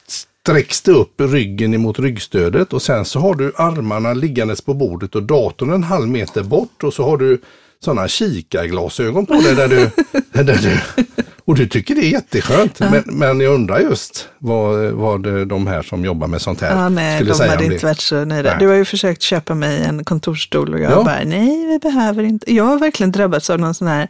sträcks 0.08 0.82
det 0.82 0.92
upp 0.92 1.22
ryggen 1.22 1.74
emot 1.74 2.00
ryggstödet 2.00 2.74
och 2.74 2.82
sen 2.82 3.06
så 3.06 3.20
har 3.20 3.36
du 3.36 3.54
armarna 3.56 4.14
liggandes 4.14 4.62
på 4.62 4.74
bordet 4.74 5.16
och 5.16 5.24
datorn 5.24 5.74
en 5.74 5.84
halv 5.84 6.08
meter 6.08 6.44
bort 6.44 6.84
och 6.84 6.94
så 6.94 7.04
har 7.04 7.18
du 7.18 7.42
sådana 7.80 8.08
kikarglasögon 8.08 9.26
på 9.26 9.34
dig 9.34 9.56
där 9.56 9.68
du, 9.68 9.90
där 10.44 10.60
du 10.62 11.04
och 11.46 11.56
du 11.56 11.68
tycker 11.68 11.96
det 11.96 12.02
är 12.02 12.10
jätteskönt. 12.10 12.80
Ja. 12.80 12.90
Men, 12.90 13.04
men 13.06 13.40
jag 13.40 13.54
undrar 13.54 13.80
just 13.80 14.30
vad, 14.40 14.92
vad 14.92 15.48
de 15.48 15.68
här 15.68 15.82
som 15.82 16.06
jobbar 16.06 16.28
med 16.28 16.42
sånt 16.42 16.62
här 16.62 16.82
ja, 16.82 16.90
nej, 16.90 17.16
skulle 17.16 17.32
de 17.32 17.38
säga. 17.38 17.52
hade 17.52 17.66
inte 17.66 17.86
varit 17.86 18.02
så 18.02 18.26
nöjda. 18.26 18.58
Du 18.58 18.68
har 18.68 18.76
ju 18.76 18.86
försökt 18.86 19.22
köpa 19.22 19.56
mig 19.56 19.84
en 19.84 20.04
kontorsstol 20.04 20.74
och 20.74 20.80
jag 20.80 20.92
ja. 20.92 21.04
bara, 21.04 21.24
nej 21.24 21.68
vi 21.68 21.80
behöver 21.80 22.24
inte. 22.24 22.54
Jag 22.54 22.64
har 22.64 22.80
verkligen 22.80 23.12
drabbats 23.12 23.50
av 23.50 23.60
någon 23.60 23.74
sån 23.74 23.88
här, 23.88 24.08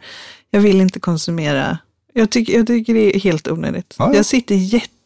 jag 0.50 0.60
vill 0.60 0.80
inte 0.80 1.00
konsumera 1.00 1.78
jag 2.16 2.30
tycker, 2.30 2.52
jag 2.52 2.66
tycker 2.66 2.94
det 2.94 3.16
är 3.16 3.20
helt 3.20 3.48
onödigt. 3.48 3.94
Ja, 3.98 4.08
ja. 4.08 4.16
Jag 4.16 4.26
sitter 4.26 4.54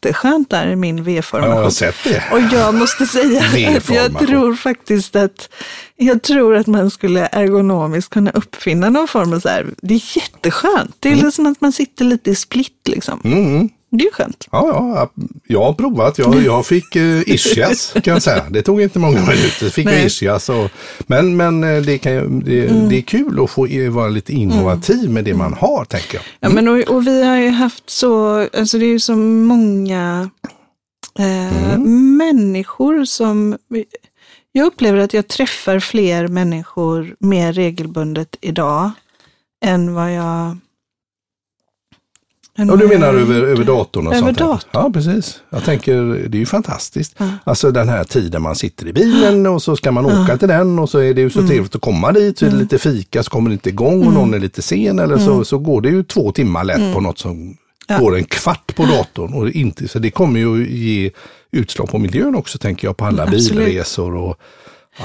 jätteskönt 0.05 0.49
där 0.49 0.67
i 0.67 0.75
min 0.75 1.03
V-formation. 1.03 1.51
Ja, 1.51 1.57
jag 1.57 1.63
har 1.63 1.71
sett 1.71 1.95
det. 2.03 2.23
Och 2.31 2.39
jag 2.53 2.73
måste 2.73 3.05
säga 3.05 3.39
att 3.77 3.89
jag 3.89 4.19
tror 4.19 4.55
faktiskt 4.55 5.15
att 5.15 5.49
jag 5.95 6.21
tror 6.21 6.55
att 6.55 6.67
man 6.67 6.91
skulle 6.91 7.29
ergonomiskt 7.31 8.09
kunna 8.09 8.31
uppfinna 8.31 8.89
någon 8.89 9.07
form 9.07 9.33
av 9.33 9.39
så 9.39 9.49
här. 9.49 9.65
Det 9.81 9.93
är 9.93 10.17
jätteskönt. 10.17 10.95
Det 10.99 11.09
är 11.09 11.13
mm. 11.13 11.31
som 11.31 11.45
att 11.45 11.61
man 11.61 11.71
sitter 11.71 12.05
lite 12.05 12.31
i 12.31 12.35
split 12.35 12.87
liksom. 12.87 13.21
Mm. 13.23 13.69
Det 13.91 14.03
är 14.03 14.11
skönt. 14.11 14.47
Ja, 14.51 14.67
ja, 14.67 15.23
jag 15.47 15.63
har 15.63 15.73
provat. 15.73 16.17
Jag, 16.17 16.43
jag 16.43 16.65
fick 16.65 16.95
uh, 16.95 17.29
ischias 17.29 17.93
kan 18.03 18.13
jag 18.13 18.23
säga. 18.23 18.45
Det 18.49 18.61
tog 18.61 18.81
inte 18.81 18.99
många 18.99 19.21
minuter. 19.21 19.69
Fick 19.69 19.87
jag 19.87 20.05
ischias 20.05 20.49
och, 20.49 20.71
men 21.07 21.37
men 21.37 21.63
eh, 21.63 21.81
det, 21.81 21.97
kan, 21.97 22.39
det, 22.39 22.67
mm. 22.67 22.89
det 22.89 22.97
är 22.97 23.01
kul 23.01 23.43
att 23.43 23.49
få 23.49 23.67
vara 23.89 24.09
lite 24.09 24.33
innovativ 24.33 24.99
mm. 24.99 25.13
med 25.13 25.25
det 25.25 25.33
man 25.33 25.53
har, 25.53 25.85
tänker 25.85 26.13
jag. 26.13 26.23
Ja, 26.39 26.49
men 26.49 26.67
och, 26.67 26.95
och, 26.95 27.07
vi 27.07 27.23
har 27.23 27.37
ju 27.37 27.49
haft 27.49 27.89
så, 27.89 28.39
alltså 28.53 28.77
det 28.77 28.85
är 28.85 28.89
ju 28.91 28.99
så 28.99 29.15
många 29.15 30.29
eh, 31.19 31.73
mm. 31.73 32.17
människor 32.17 33.05
som 33.05 33.57
jag 34.51 34.65
upplever 34.65 34.99
att 34.99 35.13
jag 35.13 35.27
träffar 35.27 35.79
fler 35.79 36.27
människor 36.27 37.15
mer 37.19 37.53
regelbundet 37.53 38.35
idag 38.41 38.91
än 39.65 39.93
vad 39.93 40.13
jag 40.13 40.57
Ja, 42.57 42.75
du 42.75 42.87
menar 42.87 43.13
över, 43.13 43.41
över 43.41 43.63
datorn 43.63 44.07
och 44.07 44.13
över 44.13 44.25
sånt? 44.25 44.37
Datorn. 44.37 44.69
Ja, 44.71 44.89
precis. 44.93 45.41
Jag 45.49 45.63
tänker, 45.63 46.01
det 46.29 46.37
är 46.37 46.39
ju 46.39 46.45
fantastiskt. 46.45 47.15
Ja. 47.17 47.29
Alltså 47.43 47.71
den 47.71 47.89
här 47.89 48.03
tiden 48.03 48.41
man 48.41 48.55
sitter 48.55 48.87
i 48.87 48.93
bilen 48.93 49.47
och 49.47 49.63
så 49.63 49.75
ska 49.75 49.91
man 49.91 50.05
åka 50.05 50.25
ja. 50.29 50.37
till 50.37 50.47
den 50.47 50.79
och 50.79 50.89
så 50.89 50.99
är 50.99 51.13
det 51.13 51.21
ju 51.21 51.29
så 51.29 51.39
mm. 51.39 51.49
trevligt 51.49 51.75
att 51.75 51.81
komma 51.81 52.11
dit. 52.11 52.39
Så 52.39 52.45
är 52.45 52.49
det 52.49 52.53
mm. 52.53 52.63
lite 52.63 52.77
fika 52.77 53.23
så 53.23 53.29
kommer 53.29 53.49
det 53.49 53.53
inte 53.53 53.69
igång 53.69 53.99
och 53.99 54.03
mm. 54.03 54.13
någon 54.13 54.33
är 54.33 54.39
lite 54.39 54.61
sen 54.61 54.99
eller 54.99 55.17
så, 55.17 55.31
mm. 55.31 55.45
så 55.45 55.57
går 55.57 55.81
det 55.81 55.89
ju 55.89 56.03
två 56.03 56.31
timmar 56.31 56.63
lätt 56.63 56.93
på 56.93 57.01
något 57.01 57.19
som 57.19 57.57
ja. 57.87 57.99
går 57.99 58.15
en 58.15 58.23
kvart 58.23 58.75
på 58.75 58.85
datorn. 58.85 59.33
Och 59.33 59.49
inte, 59.49 59.87
så 59.87 59.99
det 59.99 60.11
kommer 60.11 60.39
ju 60.39 60.67
ge 60.69 61.11
utslag 61.51 61.89
på 61.89 61.97
miljön 61.97 62.35
också 62.35 62.57
tänker 62.57 62.87
jag 62.87 62.97
på 62.97 63.05
alla 63.05 63.23
Absolut. 63.23 63.65
bilresor 63.65 64.15
och 64.15 64.39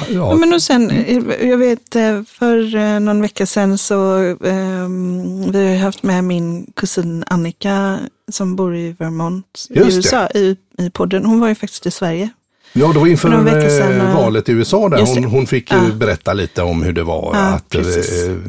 Ja. 0.08 0.34
men 0.34 0.52
och 0.52 0.62
sen, 0.62 1.04
jag 1.40 1.58
vet 1.58 1.96
eh, 1.96 2.22
för 2.28 2.76
eh, 2.76 3.00
någon 3.00 3.20
vecka 3.20 3.46
sedan 3.46 3.78
så 3.78 4.16
um, 4.40 5.52
vi 5.52 5.68
har 5.68 5.76
haft 5.76 6.02
med 6.02 6.24
min 6.24 6.72
kusin 6.76 7.24
Annika 7.26 7.98
som 8.32 8.56
bor 8.56 8.76
i 8.76 8.92
Vermont 8.98 9.66
i 9.70 9.78
USA 9.78 10.26
i, 10.26 10.56
i 10.78 10.90
podden. 10.90 11.24
Hon 11.24 11.40
var 11.40 11.48
ju 11.48 11.54
faktiskt 11.54 11.86
i 11.86 11.90
Sverige. 11.90 12.30
Ja, 12.72 12.92
det 12.92 12.98
var 12.98 13.06
inför 13.06 13.68
sedan, 13.70 14.14
valet 14.14 14.48
i 14.48 14.52
USA 14.52 14.88
där 14.88 15.14
hon, 15.14 15.24
hon, 15.24 15.46
fick 15.46 15.72
ja. 15.72 15.80
berätta 15.94 16.32
lite 16.32 16.62
om 16.62 16.82
hur 16.82 16.92
det 16.92 17.02
var 17.02 17.30
ja, 17.34 17.40
att, 17.40 17.74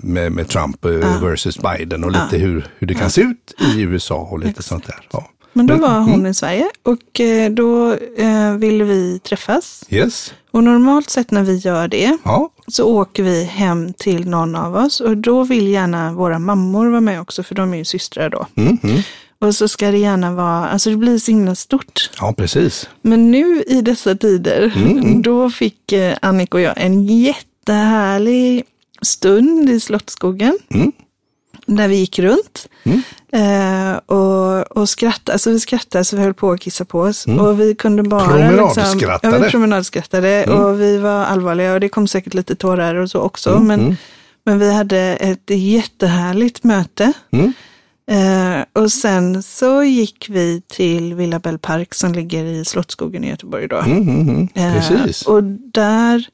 med, 0.03 0.32
med, 0.32 0.50
Trump 0.50 0.86
versus 1.22 1.58
Biden 1.58 2.03
och 2.03 2.12
lite 2.12 2.38
hur, 2.38 2.67
hur 2.79 2.88
det 2.88 2.94
kan 2.94 3.10
se 3.10 3.22
ut 3.22 3.53
i 3.75 3.82
USA 3.82 4.15
och 4.15 4.39
lite 4.39 4.50
Exakt. 4.50 4.67
sånt 4.67 4.88
där. 4.88 5.24
Men 5.53 5.67
då 5.67 5.75
var 5.75 6.00
hon 6.00 6.13
mm. 6.13 6.25
i 6.25 6.34
Sverige 6.34 6.65
och 6.84 7.22
då 7.51 7.94
eh, 8.17 8.53
ville 8.53 8.84
vi 8.84 9.20
träffas. 9.20 9.84
Yes. 9.89 10.34
Och 10.58 10.64
normalt 10.64 11.10
sett 11.10 11.32
när 11.32 11.44
vi 11.44 11.56
gör 11.56 11.88
det 11.88 12.18
ja. 12.24 12.50
så 12.68 12.84
åker 12.84 13.24
vi 13.24 13.44
hem 13.44 13.94
till 13.94 14.30
någon 14.30 14.56
av 14.56 14.76
oss 14.76 15.00
och 15.00 15.18
då 15.18 15.44
vill 15.44 15.68
gärna 15.68 16.14
våra 16.14 16.40
mammor 16.40 16.88
vara 16.88 17.02
med 17.02 17.22
också 17.22 17.44
för 17.44 17.56
de 17.56 17.74
är 17.74 17.78
ju 17.78 17.86
systrar 17.86 18.30
då. 18.30 18.48
Mm, 18.56 18.78
mm. 18.84 19.02
Och 19.40 19.56
så 19.56 19.68
ska 19.68 19.92
det 19.92 19.98
gärna 19.98 20.34
vara, 20.34 20.70
alltså 20.70 20.90
det 20.90 20.98
blir 20.98 21.20
så 21.20 21.32
himla 21.32 21.56
stort. 21.56 22.10
Ja, 22.20 22.34
precis. 22.38 22.90
Men 23.02 23.32
nu 23.32 23.64
i 23.68 23.82
dessa 23.82 24.16
tider, 24.16 24.74
mm, 24.76 24.98
mm. 24.98 25.22
då 25.22 25.50
fick 25.50 25.92
eh, 25.92 26.18
Annika 26.22 26.58
och 26.58 26.62
jag 26.62 26.74
en 26.78 27.04
jättehärlig 27.06 28.64
stund 29.02 29.70
i 29.70 29.80
Slottsskogen. 29.80 30.58
När 31.67 31.88
vi 31.88 31.95
gick 31.95 32.19
runt. 32.19 32.67
Mm. 32.83 33.01
Eh, 33.31 33.97
och, 33.97 34.77
och 34.77 34.89
skrattade, 34.89 35.33
alltså 35.33 35.51
vi 35.51 35.59
skrattade 35.59 36.05
så 36.05 36.15
vi 36.15 36.24
höll 36.24 36.33
på 36.33 36.51
att 36.51 36.59
kissa 36.59 36.86
på 36.86 37.00
oss. 37.00 37.27
Mm. 37.27 37.39
Och 37.39 37.59
vi 37.59 37.75
kunde 37.75 38.03
bara... 38.03 38.27
Promenadskrattade. 38.27 39.13
Liksom, 39.13 39.31
ja, 39.31 39.39
vi 39.39 39.51
promenadskrattade 39.51 40.43
mm. 40.43 40.59
och 40.59 40.81
vi 40.81 40.97
var 40.97 41.24
allvarliga 41.25 41.74
och 41.74 41.79
det 41.79 41.89
kom 41.89 42.07
säkert 42.07 42.33
lite 42.33 42.55
tårar 42.55 42.95
och 42.95 43.12
så 43.12 43.21
också. 43.21 43.50
Mm, 43.50 43.67
men, 43.67 43.79
mm. 43.79 43.95
men 44.45 44.59
vi 44.59 44.74
hade 44.74 45.00
ett 45.00 45.50
jättehärligt 45.50 46.63
möte. 46.63 47.13
Mm. 47.31 47.53
Eh, 48.12 48.65
och 48.74 48.91
sen 48.91 49.43
så 49.43 49.83
gick 49.83 50.29
vi 50.29 50.62
till 50.67 51.13
Villa 51.13 51.39
Bell 51.39 51.59
Park 51.59 51.93
som 51.93 52.13
ligger 52.13 52.43
i 52.43 52.65
Slottsskogen 52.65 53.24
i 53.24 53.29
Göteborg 53.29 53.67
då. 53.67 53.77
Eh, 53.77 54.74
Precis. 54.74 55.21
och 55.21 55.43
där 55.43 56.27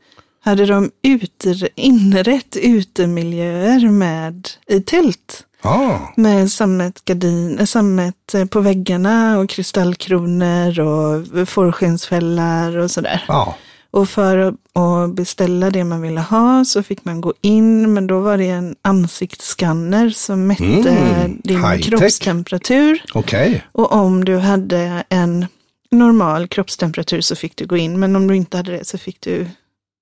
hade 0.44 0.66
de 0.66 0.92
uter, 1.02 1.70
inrett 1.76 2.56
utemiljöer 2.56 3.90
med, 3.90 4.50
i 4.68 4.82
tält. 4.82 5.46
Ah. 5.62 5.98
Med 6.16 6.52
sammetgardin, 6.52 7.68
sammet 7.68 8.36
på 8.50 8.60
väggarna 8.60 9.40
och 9.40 9.50
kristallkronor 9.50 10.80
och 10.80 11.50
fårskensfällar 11.50 12.78
och 12.78 12.92
sådär. 12.92 13.26
Ah. 13.28 13.54
Och 13.92 14.10
för 14.10 14.38
att 14.74 15.16
beställa 15.16 15.70
det 15.70 15.84
man 15.84 16.02
ville 16.02 16.22
ha 16.22 16.66
så 16.66 16.84
fick 16.84 17.06
man 17.06 17.22
gå 17.22 17.34
in, 17.42 17.94
men 17.94 18.08
då 18.08 18.20
var 18.20 18.38
det 18.38 18.50
en 18.50 18.76
ansiktsskanner 18.82 20.10
som 20.10 20.48
mätte 20.48 20.90
mm, 20.90 21.42
din 21.44 21.80
kroppstemperatur. 21.82 23.04
Okay. 23.14 23.60
Och 23.72 23.92
om 23.92 24.26
du 24.26 24.38
hade 24.38 25.04
en 25.10 25.46
normal 25.92 26.48
kroppstemperatur 26.48 27.22
så 27.22 27.36
fick 27.36 27.56
du 27.56 27.66
gå 27.66 27.78
in, 27.78 28.00
men 28.00 28.16
om 28.16 28.28
du 28.28 28.36
inte 28.36 28.58
hade 28.58 28.72
det 28.72 28.88
så 28.88 28.98
fick 28.98 29.22
du 29.22 29.48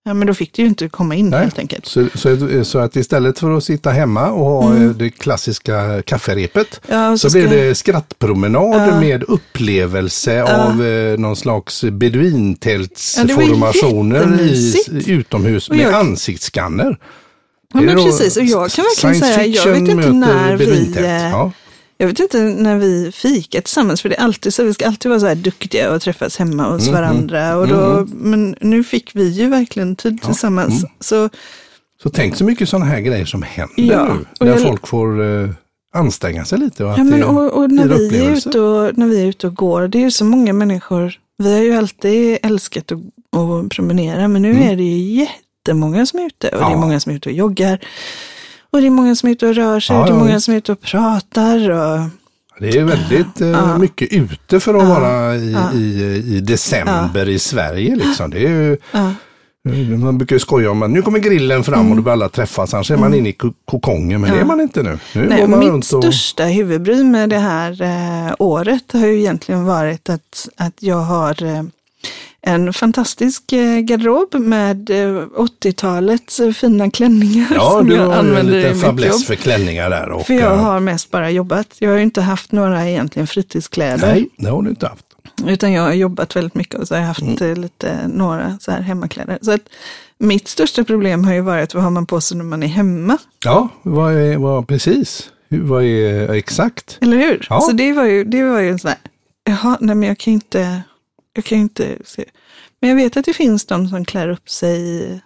Ja, 0.03 0.13
men 0.13 0.27
då 0.27 0.33
fick 0.33 0.53
du 0.53 0.61
ju 0.61 0.67
inte 0.67 0.89
komma 0.89 1.15
in 1.15 1.29
Nej. 1.29 1.39
helt 1.39 1.59
enkelt. 1.59 1.85
Så, 1.85 2.07
så, 2.15 2.63
så, 2.63 2.79
att 2.79 2.95
istället 2.95 3.39
för 3.39 3.57
att 3.57 3.63
sitta 3.63 3.89
hemma 3.89 4.31
och 4.31 4.45
ha 4.45 4.71
mm. 4.71 4.89
Eh, 4.89 4.95
det 4.95 5.09
klassiska 5.09 6.01
kafferepet 6.01 6.81
ja, 6.87 7.17
så, 7.17 7.29
så 7.29 7.37
blir 7.37 7.47
det 7.47 7.75
skrattpromenad 7.75 8.89
ja. 8.89 8.99
med 8.99 9.23
upplevelse 9.23 10.33
ja. 10.33 10.65
av 10.65 10.85
eh, 10.85 11.17
någon 11.17 11.35
slags 11.35 11.83
beduintältsformationer 11.83 14.41
i, 14.41 14.75
utomhus 15.07 15.69
med 15.69 15.79
jag... 15.79 15.93
ansiktsskanner. 15.93 16.97
Ja, 17.73 17.81
men 17.81 17.95
precis. 17.95 18.37
Och 18.37 18.43
jag 18.43 18.71
kan 18.71 18.85
verkligen 18.85 19.15
säga, 19.15 19.45
jag 19.45 19.67
vet 19.67 19.79
inte 19.79 20.11
när 20.11 20.57
vi... 20.57 20.95
Ja. 21.31 21.51
Jag 22.01 22.07
vet 22.07 22.19
inte 22.19 22.41
när 22.41 22.77
vi 22.77 23.11
fikar 23.11 23.61
tillsammans, 23.61 24.01
för 24.01 24.09
det 24.09 24.15
är 24.15 24.23
alltid 24.23 24.53
så, 24.53 24.63
vi 24.63 24.73
ska 24.73 24.87
alltid 24.87 25.09
vara 25.09 25.19
så 25.19 25.25
här 25.25 25.35
duktiga 25.35 25.93
och 25.93 26.01
träffas 26.01 26.37
hemma 26.37 26.69
hos 26.69 26.87
mm, 26.87 27.01
varandra. 27.01 27.57
Och 27.57 27.67
då, 27.67 27.81
mm. 27.81 28.09
Men 28.13 28.55
nu 28.59 28.83
fick 28.83 29.15
vi 29.15 29.29
ju 29.29 29.49
verkligen 29.49 29.95
tid 29.95 30.19
ja, 30.21 30.27
tillsammans. 30.27 30.83
Mm. 30.83 30.91
Så, 30.99 31.29
så 32.03 32.09
tänk 32.09 32.35
så 32.35 32.43
mycket 32.43 32.69
sådana 32.69 32.85
här 32.85 32.99
grejer 32.99 33.25
som 33.25 33.43
händer 33.43 33.73
ja, 33.83 34.13
nu, 34.13 34.25
när 34.39 34.47
jag, 34.47 34.61
folk 34.61 34.87
får 34.87 35.21
uh, 35.21 35.49
anstränga 35.93 36.45
sig 36.45 36.59
lite. 36.59 36.85
Och, 36.85 36.91
ja, 36.91 37.03
men, 37.03 37.23
och, 37.23 37.53
och 37.53 37.71
när, 37.71 37.87
vi 37.87 38.25
är 38.25 38.31
ute 38.31 38.59
och, 38.59 38.97
när 38.97 39.07
vi 39.07 39.21
är 39.21 39.25
ute 39.25 39.47
och 39.47 39.55
går, 39.55 39.87
det 39.87 39.97
är 39.97 40.03
ju 40.03 40.11
så 40.11 40.25
många 40.25 40.53
människor, 40.53 41.19
vi 41.37 41.53
har 41.53 41.63
ju 41.63 41.73
alltid 41.73 42.37
älskat 42.43 42.91
att, 42.91 42.99
att 43.39 43.69
promenera, 43.69 44.27
men 44.27 44.41
nu 44.41 44.51
mm. 44.51 44.69
är 44.69 44.75
det 44.75 44.83
ju 44.83 45.25
jättemånga 45.25 46.05
som 46.05 46.19
är 46.19 46.25
ute 46.25 46.49
och 46.49 46.61
ja. 46.61 46.67
det 46.67 46.73
är 46.73 46.77
många 46.77 46.99
som 46.99 47.11
är 47.11 47.15
ute 47.15 47.29
och 47.29 47.35
joggar. 47.35 47.79
Och 48.71 48.81
det 48.81 48.87
är 48.87 48.91
många 48.91 49.15
som 49.15 49.29
är 49.29 49.33
ute 49.33 49.47
och 49.47 49.55
rör 49.55 49.79
sig, 49.79 49.95
ja, 49.95 49.99
och 50.01 50.07
det 50.07 50.13
är 50.13 50.17
många 50.17 50.39
som 50.39 50.53
är 50.53 50.57
ute 50.57 50.71
och 50.71 50.81
pratar. 50.81 51.69
Och, 51.69 51.99
Det 52.59 52.77
är 52.77 52.83
väldigt 52.83 53.41
eh, 53.41 53.77
mycket 53.77 54.13
ute 54.13 54.59
för 54.59 54.73
att 54.73 54.87
vara 54.87 55.35
i, 55.35 55.55
i, 55.73 56.23
i 56.35 56.39
december 56.39 57.29
i 57.29 57.39
Sverige. 57.39 57.95
Liksom. 57.95 58.29
Det 58.31 58.45
är 58.45 58.49
ju, 58.49 58.77
Man 59.97 60.17
brukar 60.17 60.35
ju 60.35 60.39
skoja 60.39 60.71
om 60.71 60.81
att 60.83 60.89
nu 60.89 61.01
kommer 61.01 61.19
grillen 61.19 61.63
fram 61.63 61.89
och 61.89 61.95
då 61.95 62.01
börjar 62.01 62.13
alla 62.13 62.29
träffas. 62.29 62.73
Annars 62.73 62.91
är 62.91 62.97
man 62.97 63.13
inne 63.13 63.29
i 63.29 63.33
ko- 63.33 63.53
kokongen, 63.65 64.21
men 64.21 64.31
det 64.31 64.39
är 64.39 64.45
man 64.45 64.61
inte 64.61 64.83
nu. 64.83 64.99
Nu 65.15 65.27
Nej, 65.27 65.47
mitt 65.47 65.71
och... 65.73 65.83
största 65.85 66.43
huvudbry 66.43 67.03
med 67.03 67.29
det 67.29 67.37
här 67.37 67.81
eh, 67.81 68.33
året 68.39 68.91
har 68.93 69.07
ju 69.07 69.19
egentligen 69.19 69.65
varit 69.65 70.09
att, 70.09 70.49
att 70.57 70.73
jag 70.79 71.01
har 71.01 71.43
eh, 71.43 71.63
en 72.43 72.73
fantastisk 72.73 73.53
eh, 73.53 73.79
garderob 73.79 74.35
med 74.35 74.89
eh, 74.89 75.25
80-talets 75.65 76.39
eh, 76.39 76.51
fina 76.51 76.91
klänningar 76.91 77.47
Ja, 77.55 77.69
som 77.71 77.89
du 77.89 77.95
jag 77.95 78.05
har 78.05 78.13
en 78.13 78.19
använder 78.19 78.53
i 78.53 78.61
liten 78.61 78.79
fäbless 78.79 79.25
för 79.27 79.35
klänningar 79.35 79.89
där. 79.89 80.09
Och, 80.09 80.25
För 80.27 80.33
jag 80.33 80.53
eh, 80.53 80.59
har 80.63 80.79
mest 80.79 81.11
bara 81.11 81.31
jobbat. 81.31 81.67
Jag 81.79 81.89
har 81.89 81.97
ju 81.97 82.03
inte 82.03 82.21
haft 82.21 82.51
några 82.51 82.89
egentligen 82.89 83.27
fritidskläder. 83.27 84.07
Nej, 84.07 84.29
det 84.37 84.49
har 84.49 84.61
du 84.61 84.69
inte 84.69 84.87
haft. 84.87 85.05
Utan 85.47 85.71
jag 85.71 85.81
har 85.83 85.93
jobbat 85.93 86.35
väldigt 86.35 86.55
mycket 86.55 86.75
och 86.79 86.87
så 86.87 86.93
har 86.93 86.99
jag 86.99 87.07
haft 87.07 87.21
Mm. 87.21 87.51
eh, 87.51 87.57
lite, 87.57 88.07
några 88.07 88.57
så 88.61 88.71
här 88.71 88.81
hemmakläder. 88.81 89.39
Så 89.41 89.51
att 89.51 89.61
mitt 90.17 90.47
största 90.47 90.83
problem 90.83 91.23
har 91.23 91.33
ju 91.33 91.41
varit 91.41 91.73
vad 91.73 91.83
har 91.83 91.89
man 91.91 92.05
på 92.05 92.21
sig 92.21 92.37
när 92.37 92.45
man 92.45 92.63
är 92.63 92.67
hemma? 92.67 93.17
Ja, 93.45 93.69
vad 93.83 94.13
är, 94.13 94.37
vad, 94.37 94.67
precis. 94.67 95.29
Hur- 95.49 95.61
Vad 95.63 95.83
är 95.83 96.29
exakt? 96.31 96.97
Eller 97.01 97.17
hur? 97.17 97.47
Ja. 97.49 97.61
Så 97.61 97.71
det 97.71 97.93
var 97.93 98.05
ju, 98.05 98.23
det 98.23 98.43
var 98.43 98.59
ju 98.59 98.69
en 98.69 98.79
sån 98.79 98.87
här, 98.89 98.97
jaha, 99.43 99.77
nej 99.79 99.95
men 99.95 100.07
jag 100.09 100.17
kan 100.17 100.33
inte, 100.33 100.81
jag 101.33 101.45
kan 101.45 101.57
inte 101.57 101.97
se. 102.05 102.23
Men 102.81 102.89
jag 102.89 102.97
vet 102.97 103.17
att 103.17 103.25
det 103.25 103.33
finns 103.33 103.65
de 103.65 103.87
som 103.87 104.05
klär 104.05 104.29
upp 104.29 104.49
sig 104.49 105.19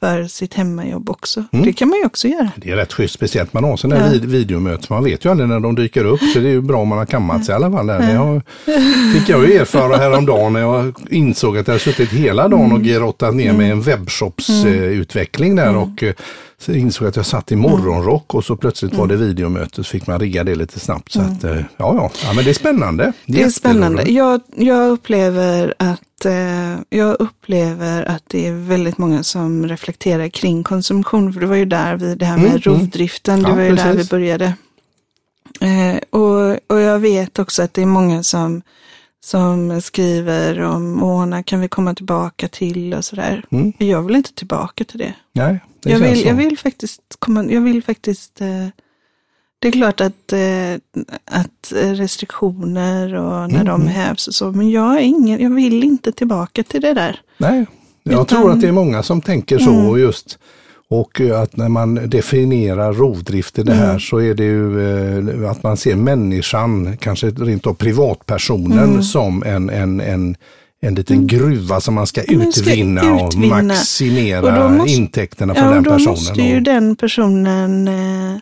för 0.00 0.24
sitt 0.24 0.54
hemmajobb 0.54 1.10
också. 1.10 1.44
Mm. 1.52 1.64
Det 1.66 1.72
kan 1.72 1.88
man 1.88 1.98
ju 1.98 2.04
också 2.06 2.28
göra. 2.28 2.50
Det 2.56 2.70
är 2.70 2.76
rätt 2.76 2.92
schysst, 2.92 3.14
speciellt 3.14 3.52
man 3.52 3.64
har 3.64 3.76
sådana 3.76 4.00
här 4.00 4.06
Ja. 4.06 4.12
vid- 4.12 4.24
videomöten. 4.24 4.86
Man 4.90 5.04
vet 5.04 5.24
ju 5.24 5.30
aldrig 5.30 5.48
när 5.48 5.60
de 5.60 5.74
dyker 5.74 6.04
upp, 6.04 6.20
så 6.34 6.38
det 6.38 6.48
är 6.48 6.52
ju 6.52 6.60
bra 6.60 6.78
om 6.78 6.88
man 6.88 6.98
har 6.98 7.06
kammat 7.06 7.44
sig 7.44 7.52
i 7.52 7.56
alla 7.56 7.70
fall. 7.72 7.86
Där. 7.86 7.98
Det 7.98 8.12
har, 8.12 8.42
fick 9.14 9.28
jag 9.28 9.48
ju 9.48 9.52
erfara 9.56 9.96
häromdagen 9.96 10.52
när 10.52 10.60
jag 10.60 10.94
insåg 11.10 11.58
att 11.58 11.68
jag 11.68 11.80
suttit 11.80 12.10
hela 12.10 12.48
dagen 12.48 12.72
och 12.72 12.82
grottat 12.82 13.34
ner 13.34 13.52
med 13.52 13.70
en 13.72 13.82
webbshopsutveckling 13.82 15.56
där 15.56 15.76
och 15.76 16.02
eh, 16.02 16.14
så 16.62 16.72
insåg 16.72 17.08
att 17.08 17.16
jag 17.16 17.26
satt 17.26 17.52
i 17.52 17.56
morgonrock 17.56 18.34
och 18.34 18.44
så 18.44 18.56
plötsligt 18.56 18.94
var 18.94 19.06
det 19.06 19.16
videomöte 19.16 19.76
så 19.76 19.84
fick 19.84 20.06
man 20.06 20.20
rigga 20.20 20.44
det 20.44 20.54
lite 20.54 20.80
snabbt. 20.80 21.12
Så 21.12 21.20
att, 21.20 21.44
eh, 21.44 21.56
ja, 21.56 21.64
ja. 21.76 22.10
ja, 22.24 22.32
men 22.32 22.44
det 22.44 22.50
är 22.50 22.54
spännande. 22.54 23.12
Det 23.26 23.42
är 23.42 23.50
spännande. 23.50 24.10
Jag, 24.10 24.40
jag, 24.56 24.90
upplever 24.90 25.74
att, 25.78 26.24
eh, 26.24 26.74
jag 26.88 27.16
upplever 27.18 28.04
att 28.04 28.22
det 28.26 28.46
är 28.46 28.52
väldigt 28.52 28.98
många 28.98 29.22
som 29.22 29.68
reflekterar 29.68 30.28
kring 30.28 30.62
konsumtion. 30.64 31.32
För 31.32 31.40
det 31.40 31.46
var 31.46 31.56
ju 31.56 31.64
där 31.64 31.96
vi, 31.96 32.14
det 32.14 32.24
här 32.24 32.36
med 32.36 32.44
Mm, 32.46 32.62
mm. 32.66 32.80
rovdriften, 32.80 33.42
det 33.42 33.48
Ja, 33.48 33.54
var 33.54 33.62
ju 33.62 33.74
där 33.76 33.90
vi 33.90 33.94
precis. 33.94 34.10
började. 34.10 34.54
Eh, 35.60 35.96
och, 36.10 36.56
och 36.66 36.80
jag 36.80 36.98
vet 36.98 37.38
också 37.38 37.62
att 37.62 37.74
det 37.74 37.82
är 37.82 37.86
många 37.86 38.22
som, 38.22 38.62
som 39.24 39.80
skriver 39.80 40.60
om, 40.60 41.30
när 41.30 41.42
kan 41.42 41.60
vi 41.60 41.68
komma 41.68 41.94
tillbaka 41.94 42.48
till 42.48 42.94
och 42.94 43.04
sådär. 43.04 43.44
Mm. 43.50 43.72
Jag 43.78 44.02
vill 44.02 44.16
inte 44.16 44.32
tillbaka 44.34 44.84
till 44.84 44.98
det. 44.98 45.14
Nej, 45.32 45.60
det 45.82 45.90
Jag 45.90 45.98
vill, 45.98 46.20
så. 46.22 46.28
jag 46.28 46.34
vill 46.34 46.58
faktiskt 46.58 47.02
komma, 47.18 47.44
jag 47.44 47.60
vill 47.60 47.82
faktiskt, 47.82 48.40
eh, 48.40 48.66
det 49.58 49.68
är 49.68 49.72
klart 49.72 50.00
att, 50.00 50.32
eh, 50.32 50.74
att 51.24 51.72
restriktioner 51.72 53.14
och 53.14 53.50
när 53.52 53.64
de 53.64 53.80
Mm. 53.80 53.86
hävs 53.86 54.28
och 54.28 54.34
så, 54.34 54.52
men 54.52 54.70
jag, 54.70 54.94
är 54.96 55.00
ingen, 55.00 55.40
jag 55.42 55.50
vill 55.54 55.84
inte 55.84 56.12
tillbaka 56.12 56.62
till 56.62 56.80
det 56.80 56.94
där. 56.94 57.20
Nej, 57.38 57.66
jag 58.02 58.12
Utan- 58.12 58.26
tror 58.26 58.50
att 58.52 58.60
det 58.60 58.68
är 58.68 58.72
många 58.72 59.02
som 59.02 59.20
tänker 59.20 59.58
så 59.58 59.70
Mm. 59.70 59.98
just 60.00 60.38
och 60.92 61.20
eh, 61.20 61.40
att 61.40 61.56
när 61.56 61.68
man 61.68 61.94
definierar 62.10 62.92
rovdrift 62.92 63.58
i 63.58 63.62
det 63.62 63.72
Mm. 63.72 63.84
här 63.84 63.98
så 63.98 64.18
är 64.20 64.34
det 64.34 64.44
ju 64.44 64.80
eh, 65.42 65.50
att 65.50 65.62
man 65.62 65.76
ser 65.76 65.96
människan, 65.96 66.96
kanske 67.00 67.30
rent 67.30 67.66
av 67.66 67.74
privatpersonen, 67.74 68.78
Mm. 68.90 69.02
som 69.02 69.42
en, 69.42 69.70
en, 69.70 70.00
en, 70.00 70.36
en 70.82 70.94
liten 70.94 71.26
gruva 71.26 71.80
som 71.80 71.94
man 71.94 72.06
ska 72.06 72.20
man 72.30 72.52
ska 72.52 72.60
utvinna 72.60 73.14
och 73.14 73.28
utvinna. 73.28 73.62
maximera 73.62 74.42
Och 74.42 74.52
då 74.62 74.68
måste- 74.78 74.92
intäkterna 74.92 75.54
från 75.54 75.64
Ja, 75.64 75.68
och 75.68 75.74
den 75.74 75.82
då 75.84 75.90
personen. 75.90 76.10
måste 76.10 76.42
ju 76.42 76.56
och, 76.56 76.62
den 76.62 76.96
personen 76.96 77.88
eh, 77.88 78.38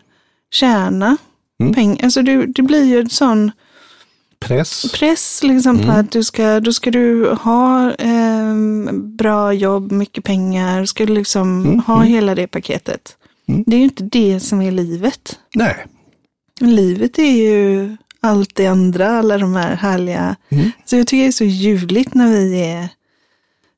tjäna 0.53 1.17
Mm. 1.61 1.73
pengar. 1.73 2.03
Alltså 2.03 2.21
det, 2.21 2.45
det 2.45 2.61
blir 2.61 2.83
ju 2.85 2.99
en 2.99 3.09
sån 3.09 3.51
press. 4.41 4.91
press 4.91 5.43
liksom 5.43 5.75
Mm. 5.75 5.87
på 5.87 5.91
att 5.91 6.11
du 6.11 6.23
ska, 6.23 6.59
då 6.59 6.73
ska 6.73 6.91
du 6.91 7.29
ha 7.29 7.93
eh, 7.93 8.55
bra 8.93 9.53
jobb, 9.53 9.91
mycket 9.91 10.23
pengar, 10.23 10.85
ska 10.85 11.05
du 11.05 11.13
liksom 11.13 11.65
Mm, 11.65 11.79
ha 11.79 12.01
hela 12.01 12.35
det 12.35 12.47
paketet. 12.47 13.17
Mm. 13.47 13.63
Det 13.67 13.75
är 13.75 13.77
ju 13.77 13.83
inte 13.83 14.03
det 14.03 14.39
som 14.39 14.61
är 14.61 14.71
livet. 14.71 15.39
Nej, 15.55 15.85
Livet 16.59 17.19
är 17.19 17.31
ju 17.31 17.97
allt 18.19 18.55
det 18.55 18.65
andra, 18.67 19.07
alla 19.19 19.37
de 19.37 19.55
här 19.55 19.75
härliga. 19.75 20.35
Mm. 20.49 20.71
Så 20.85 20.95
jag 20.97 21.07
tycker 21.07 21.21
det 21.23 21.27
är 21.27 21.31
så 21.31 21.43
ljuvligt 21.43 22.13
när 22.13 22.31
vi 22.31 22.61
är 22.61 22.83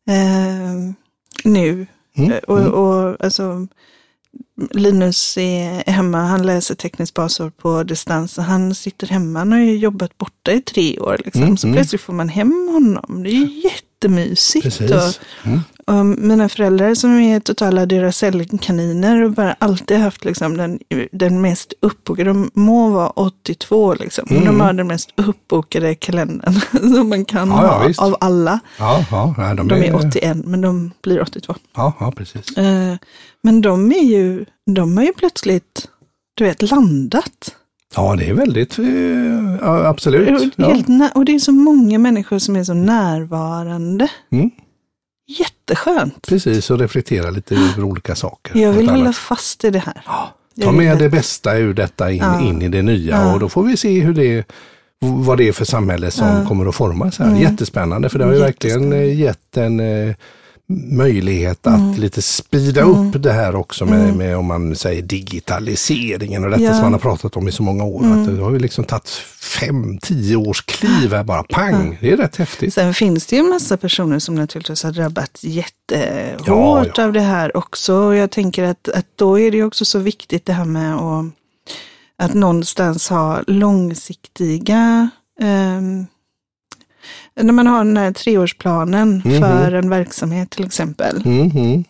eh, 0.10 0.94
nu. 1.44 1.88
Mm, 2.18 2.34
Och, 2.48 2.60
och 2.60 3.26
alltså, 3.26 3.68
Linus 4.72 5.38
är 5.38 5.92
hemma, 5.92 6.18
han 6.18 6.46
läser 6.46 6.76
tekniskt 6.76 7.14
basår 7.14 7.50
på 7.50 7.84
distans. 7.84 8.38
och 8.38 8.44
Han 8.44 8.76
sitter 8.76 9.08
hemma, 9.08 9.40
han 9.40 9.52
har 9.52 9.60
ju 9.60 9.78
jobbat 9.78 10.18
borta 10.18 10.52
i 10.52 10.62
tre 10.62 11.00
år. 11.00 11.18
Liksom. 11.26 11.44
Mm, 11.44 11.58
så 11.58 11.68
mm. 11.68 11.76
plötsligt 11.76 12.02
får 12.02 12.14
man 12.14 12.30
hem 12.30 12.70
honom. 12.74 13.24
Det 13.24 13.30
är 13.30 13.34
ju 13.34 13.62
jättemysigt. 14.04 14.64
precis. 14.64 14.92
Och, 14.92 15.24
Mm. 15.48 15.60
och 15.88 16.06
mina 16.06 16.50
föräldrar 16.50 16.96
som 16.96 17.20
är 17.20 17.40
totala 17.40 17.86
Duracell-kaniner 17.86 19.24
och 19.24 19.32
bara 19.32 19.56
alltid 19.60 19.98
haft 19.98 20.26
liksom 20.26 20.58
den, 20.58 20.80
den 21.12 21.42
mest 21.42 21.74
uppbokade, 21.82 22.30
de 22.30 22.52
må 22.54 22.90
vara 22.90 23.10
82 23.10 23.94
liksom, 23.94 24.26
men 24.30 24.40
de 24.40 24.48
Mm. 24.48 24.62
har 24.62 24.74
den 24.74 24.88
mest 24.88 25.10
uppbokade 25.16 25.96
kalendern 25.96 26.54
som 26.96 27.10
man 27.10 27.26
kan 27.26 27.50
Ja, 27.50 27.64
ja, 27.64 27.78
ha 27.78 27.88
visst. 27.88 28.00
av 28.02 28.16
alla. 28.20 28.60
Ja, 28.80 29.06
ja, 29.12 29.54
de, 29.58 29.68
De 29.68 29.76
är 29.84 29.96
81 29.96 30.38
men 30.46 30.62
de 30.62 30.92
blir 31.04 31.22
82. 31.22 31.56
Ja, 31.76 31.94
ja, 32.00 32.12
precis. 32.12 32.58
Eh, 32.58 32.96
Men 33.46 33.62
de 33.62 33.92
är 33.92 34.04
ju, 34.04 34.46
de 34.76 34.98
har 34.98 35.04
ju 35.04 35.14
plötsligt, 35.14 35.88
du 36.36 36.44
vet, 36.44 36.62
landat. 36.72 37.56
Ja, 37.96 38.16
det 38.16 38.30
är 38.30 38.34
väldigt, 38.34 38.80
eh, 38.80 38.86
ja, 39.62 39.86
absolut. 39.88 40.54
Ja. 40.56 41.10
Och 41.16 41.26
det 41.26 41.36
är 41.36 41.40
så 41.40 41.52
många 41.52 42.00
människor 42.00 42.40
som 42.40 42.56
är 42.56 42.64
så 42.64 42.74
närvarande. 42.74 44.08
Mm. 44.32 44.52
Jätteskönt. 45.40 46.28
Precis, 46.28 46.72
och 46.72 46.80
reflektera 46.80 47.30
lite 47.30 47.56
över 47.56 47.84
olika 47.84 48.16
saker. 48.16 48.58
Jag 48.60 48.74
vill 48.74 48.90
hålla 48.90 49.14
fast 49.14 49.64
i 49.64 49.70
det 49.70 49.80
här. 49.80 50.02
Ja, 50.06 50.34
Ta 50.64 50.72
med 50.72 50.98
det. 50.98 51.04
det 51.04 51.10
bästa 51.10 51.56
ur 51.58 51.74
detta 51.74 52.12
in, 52.12 52.18
Ja. 52.18 52.42
in 52.42 52.62
i 52.62 52.68
det 52.70 52.82
nya 52.82 53.34
och 53.34 53.40
då 53.40 53.50
får 53.50 53.64
vi 53.64 53.78
se 53.78 54.00
hur 54.00 54.14
det, 54.14 54.48
vad 55.02 55.38
det 55.38 55.48
är 55.48 55.52
för 55.52 55.66
samhälle 55.66 56.12
som 56.12 56.46
kommer 56.48 56.66
att 56.66 56.76
formas 56.76 57.20
här. 57.20 57.28
Mm. 57.28 57.42
Jättespännande 57.42 58.10
för 58.10 58.20
det 58.20 58.26
har 58.26 58.34
ju 58.34 58.40
verkligen 58.40 58.94
eh, 58.94 59.20
gett 59.20 59.58
en 59.58 59.80
eh, 59.80 60.16
möjlighet 60.92 61.68
att 61.68 61.80
Mm. 61.80 61.94
lite 62.02 62.22
speeda 62.22 62.82
upp 62.82 63.24
det 63.24 63.32
här 63.32 63.56
också 63.56 63.86
med, 63.86 64.16
med 64.16 64.38
om 64.38 64.46
man 64.46 64.76
säger 64.76 65.02
digitaliseringen 65.02 66.44
och 66.44 66.50
detta. 66.50 66.62
Mm. 66.64 66.74
som 66.74 66.82
man 66.84 66.94
har 66.94 67.00
pratat 67.00 67.38
om 67.38 67.48
i 67.48 67.52
så 67.52 67.64
många 67.64 67.84
år. 67.84 68.06
Att 68.06 68.38
det 68.38 68.44
har 68.44 68.52
ju 68.52 68.60
liksom 68.60 68.84
tagit 68.84 69.10
fem, 69.60 69.98
tio 70.02 70.36
års 70.36 70.62
kliv 70.62 71.14
här 71.14 71.24
bara, 71.24 71.44
pang! 71.44 71.98
Det 72.02 72.12
är 72.12 72.18
rätt 72.18 72.36
häftigt. 72.36 72.74
Sen 72.74 72.94
finns 72.94 73.26
det 73.26 73.36
ju 73.36 73.40
en 73.40 73.50
massa 73.50 73.78
personer 73.78 74.20
som 74.20 74.36
naturligtvis 74.36 74.84
har 74.84 74.92
drabbats 74.92 75.44
jättehårt 75.44 76.42
Ja, 76.48 76.86
ja. 76.96 77.04
av 77.06 77.14
det 77.14 77.22
här 77.22 77.58
också. 77.58 78.16
Jag 78.16 78.32
tänker 78.32 78.64
att, 78.64 78.90
att 78.90 79.06
då 79.16 79.40
är 79.40 79.52
det 79.52 79.64
också 79.64 79.86
så 79.86 80.00
viktigt 80.00 80.46
det 80.46 80.54
här 80.54 80.66
med 80.66 80.96
att, 80.96 81.26
att 82.18 82.34
någonstans 82.34 83.10
ha 83.10 83.42
långsiktiga 83.48 85.10
ehm, 85.42 86.06
när 87.42 87.54
man 87.54 87.68
har 87.68 87.86
den 87.86 87.98
här 87.98 88.12
treårsplanen 88.12 89.22
Mhm. 89.26 89.40
för 89.42 89.72
en 89.74 89.90
verksamhet 89.90 90.50
till 90.50 90.66
exempel 90.66 91.22
Mm, 91.26 91.52
mm. 91.52 91.84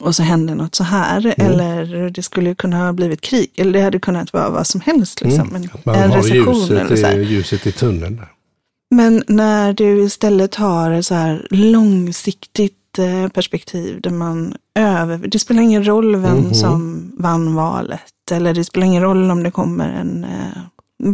och 0.00 0.16
så 0.16 0.22
händer 0.22 0.54
något 0.54 0.74
så 0.74 0.84
här 0.84 1.34
eller 1.36 2.10
det 2.10 2.22
skulle 2.22 2.54
kunna 2.54 2.76
ha 2.86 2.92
blivit 2.92 3.20
krig 3.20 3.50
eller 3.56 3.72
det 3.72 3.80
hade 3.80 3.98
kunnat 3.98 4.32
vara 4.32 4.50
vad 4.50 4.66
som 4.66 4.80
helst. 4.80 5.20
Liksom. 5.20 5.48
Mm. 5.48 5.62
En, 5.62 5.68
man 5.84 5.94
en 5.94 6.10
har 6.10 6.16
recession 6.16 6.76
eller 6.76 6.80
ljuset 6.90 6.98
så 7.00 7.06
här. 7.06 7.18
ljuset 7.18 7.66
i 7.66 7.72
tunneln. 7.72 8.16
Där. 8.16 8.28
Men 8.94 9.22
när 9.28 9.72
du 9.72 10.02
istället 10.04 10.54
har 10.54 10.90
ett 10.90 11.06
så 11.06 11.14
här 11.14 11.46
långsiktigt 11.50 12.98
eh, 12.98 13.28
perspektiv 13.28 14.00
där 14.00 14.10
man 14.10 14.54
över... 14.74 15.18
Det 15.18 15.38
spelar 15.38 15.62
ingen 15.62 15.86
roll 15.86 16.16
vem 16.16 16.36
Mhm. 16.38 16.54
som 16.54 17.12
vann 17.18 17.54
valet 17.54 18.00
eller 18.30 18.54
det 18.54 18.64
spelar 18.64 18.86
ingen 18.86 19.02
roll 19.02 19.30
om 19.30 19.42
det 19.42 19.50
kommer 19.50 19.88
en, 19.88 20.24
eh, 20.24 20.30
en 20.30 20.52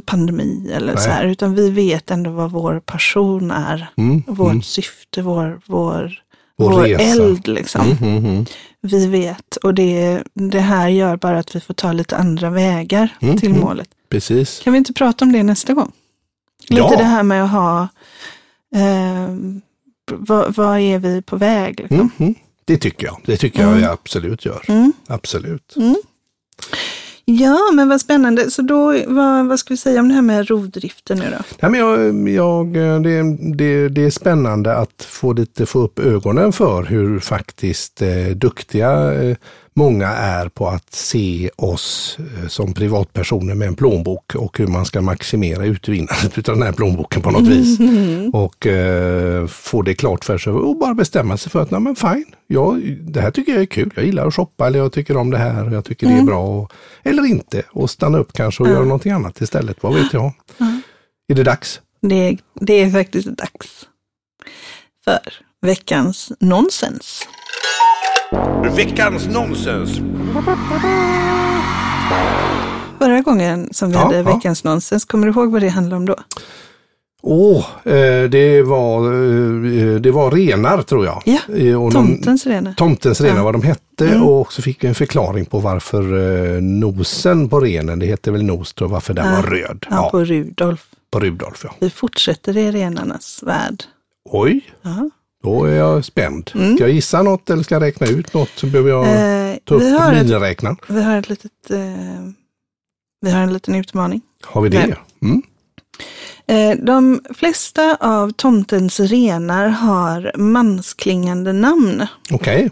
pandemi 0.07 0.70
eller 0.72 0.94
Nej. 0.94 1.05
så 1.05 1.11
här, 1.11 1.25
utan 1.25 1.55
vi 1.55 1.70
vet 1.70 2.11
ändå 2.11 2.31
vad 2.31 2.51
vår 2.51 2.81
passion 2.81 3.51
är. 3.51 3.88
Mm, 3.96 4.22
Vårt 4.27 4.51
mm. 4.51 4.62
syfte, 4.62 5.22
vår, 5.22 5.61
vår, 5.66 6.22
Vår 6.57 6.70
vår, 6.70 6.87
eld 6.87 7.49
liksom. 7.49 7.81
Mm, 7.81 7.96
mm, 8.16 8.25
mm. 8.25 8.46
Vi 8.81 9.07
vet 9.07 9.57
och 9.57 9.75
det, 9.75 10.22
det 10.35 10.61
här 10.61 10.88
gör 10.88 11.16
bara 11.16 11.38
att 11.38 11.57
vi 11.57 11.61
får 11.61 11.75
ta 11.75 11.92
lite 11.92 12.16
andra 12.16 12.51
vägar 12.51 13.09
Mm, 13.20 13.37
till 13.37 13.55
målet. 13.55 13.88
Precis. 14.09 14.61
Kan 14.64 14.72
vi 14.72 14.79
inte 14.79 14.92
prata 14.92 15.25
om 15.25 15.33
det 15.33 15.42
nästa 15.42 15.75
gång? 15.75 15.92
Lite 16.68 16.83
Ja. 16.83 16.96
det 16.96 17.05
här 17.05 17.22
med 17.22 17.44
att 17.44 17.51
ha, 17.51 17.88
eh, 18.75 19.35
vad, 20.12 20.55
vad 20.55 20.79
är 20.79 20.99
vi 20.99 21.22
på 21.22 21.37
väg? 21.37 21.81
Liksom? 21.81 22.35
Det 22.64 22.77
tycker 22.79 23.07
jag. 23.07 23.20
Det 23.25 23.37
tycker 23.37 23.62
jag 23.62 23.81
jag 23.81 23.92
absolut 23.92 24.44
gör. 24.44 24.62
Absolut. 25.07 25.75
Ja, 27.28 27.70
men 27.72 27.88
vad 27.88 28.00
spännande. 28.00 28.50
Så 28.50 28.62
då, 28.62 29.02
vad, 29.06 29.46
vad 29.46 29.58
ska 29.58 29.74
vi 29.74 29.78
säga 29.78 30.00
om 30.00 30.08
det 30.08 30.14
här 30.14 30.22
med 30.22 30.48
rovdriften 30.48 31.18
nu 31.18 31.24
då? 31.24 31.44
Nej, 31.60 31.70
men 31.70 32.34
jag, 32.34 32.76
jag, 32.76 33.02
det, 33.02 33.36
det, 33.56 33.88
det 33.88 34.04
är 34.04 34.10
spännande 34.10 34.76
att 34.76 35.02
få, 35.02 35.32
lite, 35.32 35.66
få 35.66 35.78
upp 35.78 35.98
ögonen 35.98 36.52
för 36.52 36.82
hur 36.82 37.18
faktiskt 37.20 38.02
eh, 38.02 38.26
duktiga 38.34 39.12
eh, 39.22 39.36
många 39.76 40.08
är 40.08 40.48
på 40.48 40.68
att 40.68 40.94
se 40.94 41.50
oss 41.56 42.18
eh, 42.18 42.48
som 42.48 42.74
privatpersoner 42.74 43.54
med 43.54 43.68
en 43.68 43.74
plånbok 43.74 44.34
och 44.34 44.58
hur 44.58 44.66
man 44.66 44.86
ska 44.86 45.00
maximera 45.00 45.64
utvinnandet 45.64 46.48
av 46.48 46.54
den 46.54 46.62
här 46.62 46.72
plånboken 46.72 47.22
på 47.22 47.30
något 47.30 47.46
vis. 47.46 47.78
Och 48.32 48.66
eh, 48.66 49.46
få 49.46 49.82
det 49.82 49.94
klart 49.94 50.24
för 50.24 50.38
sig 50.38 50.52
och 50.52 50.78
bara 50.78 50.94
bestämma 50.94 51.36
sig 51.36 51.52
för 51.52 51.62
att, 51.62 51.70
nej 51.70 51.80
men 51.80 51.96
fine, 51.96 52.26
ja, 52.46 52.78
det 53.00 53.20
här 53.20 53.30
tycker 53.30 53.52
jag 53.52 53.62
är 53.62 53.66
kul. 53.66 53.92
Jag 53.96 54.04
gillar 54.04 54.26
att 54.26 54.34
shoppa 54.34 54.66
eller 54.66 54.78
jag 54.78 54.92
tycker 54.92 55.16
om 55.16 55.30
det 55.30 55.38
här 55.38 55.66
och 55.66 55.72
jag 55.72 55.84
tycker 55.84 56.06
det 56.06 56.12
är 56.12 56.22
bra. 56.22 56.42
Och, 56.46 56.72
eller 57.02 57.26
inte 57.26 57.62
och 57.70 57.90
stanna 57.90 58.18
upp 58.18 58.32
kanske 58.32 58.62
och 58.62 58.68
göra 58.68 58.84
någonting 58.84 59.12
annat 59.12 59.40
istället, 59.40 59.82
vad 59.82 59.94
vet 59.94 60.12
jag. 60.12 60.32
Är 61.28 61.34
det 61.34 61.42
dags? 61.42 61.80
Det, 62.02 62.36
det 62.60 62.74
är 62.74 62.90
faktiskt 62.90 63.28
dags 63.28 63.86
för 65.04 65.20
veckans 65.62 66.32
nonsens. 66.40 67.26
Veckans 68.76 69.26
nonsens. 69.28 70.00
Förra 72.98 73.20
gången 73.20 73.68
som 73.72 73.88
vi 73.88 73.94
Ja, 73.94 74.00
hade 74.02 74.16
ja. 74.16 74.22
veckans 74.34 74.64
nonsens, 74.64 75.04
kommer 75.04 75.26
du 75.26 75.32
ihåg 75.32 75.52
vad 75.52 75.62
det 75.62 75.68
handlade 75.68 75.96
om 75.96 76.06
då? 76.06 76.16
Åh, 77.22 77.66
eh, 77.84 78.22
det, 78.30 78.62
var, 78.62 79.04
eh, 79.12 79.94
det 80.00 80.10
var 80.10 80.30
renar 80.30 80.82
tror 80.82 81.04
jag. 81.04 81.22
Ja, 81.24 81.38
Eh, 81.56 81.90
Tomtens 81.90 82.46
renar. 82.46 82.72
Tomtens 82.72 83.20
renar, 83.20 83.36
Ja. 83.36 83.44
vad 83.44 83.54
de 83.54 83.62
hette 83.62 84.08
Mm. 84.08 84.22
och 84.22 84.52
så 84.52 84.62
fick 84.62 84.84
vi 84.84 84.88
en 84.88 84.94
förklaring 84.94 85.44
på 85.44 85.58
varför 85.58 86.02
eh, 86.56 86.60
nosen 86.62 87.48
på 87.48 87.60
renen, 87.60 87.98
det 87.98 88.06
heter 88.06 88.32
väl 88.32 88.42
nos, 88.44 88.74
tror 88.74 88.88
jag, 88.90 88.92
varför 88.92 89.14
den 89.14 89.26
Ja. 89.26 89.32
var 89.34 89.42
röd. 89.42 89.86
Ja, 89.90 90.08
på 90.10 90.24
Rudolf. 90.24 90.86
på 91.10 91.20
Rudolf. 91.20 91.60
Ja. 91.64 91.74
Vi 91.80 91.90
fortsätter 91.90 92.56
i 92.56 92.70
renarnas 92.72 93.42
värld. 93.46 93.82
Oj, 94.30 94.60
Ja. 94.82 95.10
Då 95.46 95.64
är 95.64 95.74
jag 95.74 96.04
spänd. 96.04 96.50
Mm. 96.54 96.76
Ska 96.76 96.85
jag 96.85 96.92
gissa 96.94 97.22
något 97.22 97.50
eller 97.50 97.62
ska 97.62 97.74
jag 97.74 97.82
räkna 97.82 98.06
ut 98.06 98.35
något 98.35 98.50
så 98.56 98.66
behöver 98.66 98.90
jag 98.90 99.06
Eh, 99.06 99.56
ta 99.64 99.74
upp 99.74 99.82
vi, 99.82 99.90
har 99.98 100.12
ett, 100.12 100.26
miniräknaren. 100.26 100.76
vi 100.88 101.02
har 101.02 101.18
ett 101.18 101.28
litet, 101.28 101.70
eh, 101.70 101.78
vi 103.20 103.30
har 103.30 103.40
en 103.42 103.52
liten 103.52 103.74
utmaning. 103.74 104.20
Har 104.44 104.62
vi 104.62 104.68
det? 104.68 104.96
Mm. 105.22 105.42
Eh, 106.48 106.85
de 106.85 107.20
flesta 107.35 107.96
av 108.00 108.30
tomtens 108.32 109.00
renar 109.00 109.68
har 109.68 110.32
mansklingande 110.37 111.52
namn. 111.52 112.06
Okej, 112.32 112.70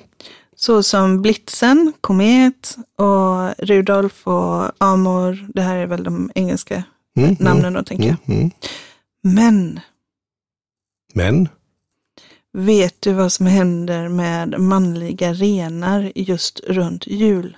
Såsom 0.56 1.22
Blitzen, 1.22 1.92
Komet 2.00 2.76
och 2.98 3.66
Rudolf 3.66 4.26
och 4.26 4.70
Amor. 4.78 5.46
Det 5.54 5.62
här 5.62 5.76
är 5.76 5.86
väl 5.86 6.04
de 6.04 6.30
engelska 6.34 6.82
mm, 7.16 7.36
namnen 7.40 7.72
då 7.72 7.82
tänker 7.82 8.04
mm, 8.04 8.16
jag. 8.26 8.36
mm. 8.36 8.50
Men 9.22 9.80
Men, 11.14 11.48
vet 12.54 12.94
du 13.02 13.12
vad 13.12 13.32
som 13.32 13.46
händer 13.46 14.08
med 14.08 14.60
manliga 14.60 15.32
renar 15.32 16.12
just 16.14 16.60
runt 16.68 17.06
jul? 17.06 17.56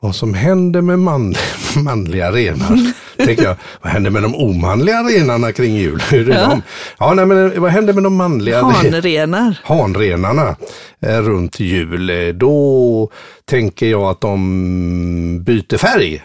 vad 0.00 0.14
som 0.16 0.34
händer 0.34 0.80
med 0.80 0.98
man, 0.98 1.34
manliga 1.84 2.32
renar? 2.32 2.92
tänker 3.16 3.42
jag, 3.44 3.56
vad 3.82 3.92
händer 3.92 4.10
med 4.10 4.22
de 4.22 4.34
omanliga 4.34 5.02
renarna 5.02 5.52
kring 5.52 5.74
jul? 5.76 6.00
Hur 6.10 6.30
är 6.30 6.34
Ja. 6.34 6.48
de? 6.48 6.62
Ja, 6.98 7.14
nej, 7.14 7.26
men 7.26 7.60
vad 7.60 7.70
händer 7.70 7.92
med 7.92 8.02
de 8.02 8.16
manliga? 8.16 8.62
Hanrenar. 8.62 9.58
hanrenarna 9.64 10.56
eh, 11.00 11.18
runt 11.20 11.60
jul, 11.60 12.10
eh, 12.10 12.34
då 12.34 13.10
tänker 13.44 13.86
jag 13.86 14.02
att 14.02 14.20
de 14.20 15.44
byter 15.44 15.76
färg. 15.76 16.22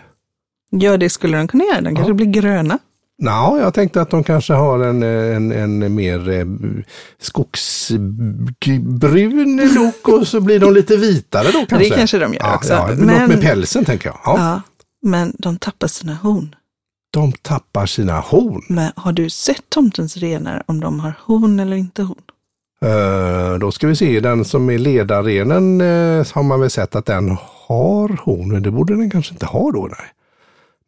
Ja, 0.69 0.97
det 0.97 1.10
skulle 1.10 1.38
de 1.38 1.47
kunna 1.47 1.63
göra. 1.63 1.82
De 1.82 1.95
kanske 1.95 2.13
blir 2.13 2.27
gröna. 2.27 2.80
Nå, 3.22 3.58
jag 3.62 3.74
tänkte 3.74 4.02
att 4.02 4.10
de 4.10 4.24
kanske 4.24 4.54
har 4.54 4.80
en, 4.80 5.04
en, 5.04 5.52
en 5.52 5.96
mer 5.96 6.30
eh, 6.30 6.46
skogsbrun 7.20 9.62
look 9.76 10.08
och 10.08 10.28
så 10.28 10.42
blir 10.42 10.60
de 10.60 10.74
lite 10.74 10.98
vitare 10.98 11.48
då 11.52 11.66
kanske. 11.70 11.96
kanske 11.96 12.20
de 12.20 12.34
gör 12.34 12.42
ja, 12.42 12.56
också. 12.56 12.74
Ja, 12.74 12.88
Men- 12.98 13.08
Något 13.08 13.28
med 13.30 13.42
pälsen 13.42 13.86
tänker 13.86 14.10
jag. 14.10 14.18
Ja. 14.26 14.36
Ja. 14.38 14.62
Men 15.02 15.36
de 15.40 15.58
tappar 15.58 15.88
sina 15.88 16.14
horn. 16.14 16.56
De 17.14 17.32
tappar 17.32 17.86
sina 17.86 18.20
horn. 18.20 18.62
Men 18.70 18.92
har 18.96 19.12
du 19.12 19.30
sett 19.30 19.64
tomtens 19.70 20.18
renar 20.18 20.64
om 20.66 20.80
de 20.80 21.00
har 21.00 21.14
horn 21.20 21.60
eller 21.60 21.76
inte 21.76 22.04
horn? 22.04 22.22
Eh, 22.86 23.54
då 23.60 23.72
ska 23.72 23.88
vi 23.88 23.96
se, 23.96 24.20
den 24.20 24.46
som 24.46 24.70
är 24.70 24.78
ledarrenen 24.78 25.82
eh, 25.82 26.26
har 26.34 26.44
man 26.44 26.60
väl 26.60 26.70
sett 26.70 26.96
att 26.96 27.06
den 27.06 27.38
har 27.68 28.18
horn, 28.24 28.52
men 28.52 28.64
det 28.64 28.72
borde 28.72 28.96
den 28.96 29.10
kanske 29.12 29.34
inte 29.34 29.46
ha 29.46 29.72
då. 29.72 29.88
Nej. 29.92 30.08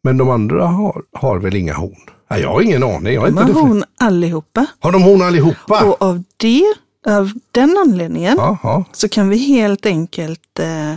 Men 0.04 0.16
de 0.16 0.30
andra 0.30 0.66
har, 0.66 1.02
har 1.12 1.38
väl 1.38 1.56
inga 1.56 1.74
horn? 1.74 1.96
Nej, 2.30 2.40
jag 2.40 2.48
har 2.50 2.60
ingen 2.62 2.82
aning. 2.82 3.14
Jag 3.14 3.20
har 3.20 3.28
De 3.30 3.36
har 3.38 3.52
horn 3.62 3.84
allihopa. 4.00 4.66
har 4.80 4.92
de 4.92 5.02
horn 5.02 5.22
allihopa? 5.22 5.84
Och 5.84 6.02
av 6.02 6.22
det, 6.36 6.62
av 7.06 7.32
den 7.50 7.76
anledningen, 7.78 8.34
Ja, 8.38 8.58
ja, 8.62 8.84
så 8.92 9.08
kan 9.08 9.28
vi 9.28 9.36
helt 9.38 9.86
enkelt 9.86 10.58
eh, 10.58 10.94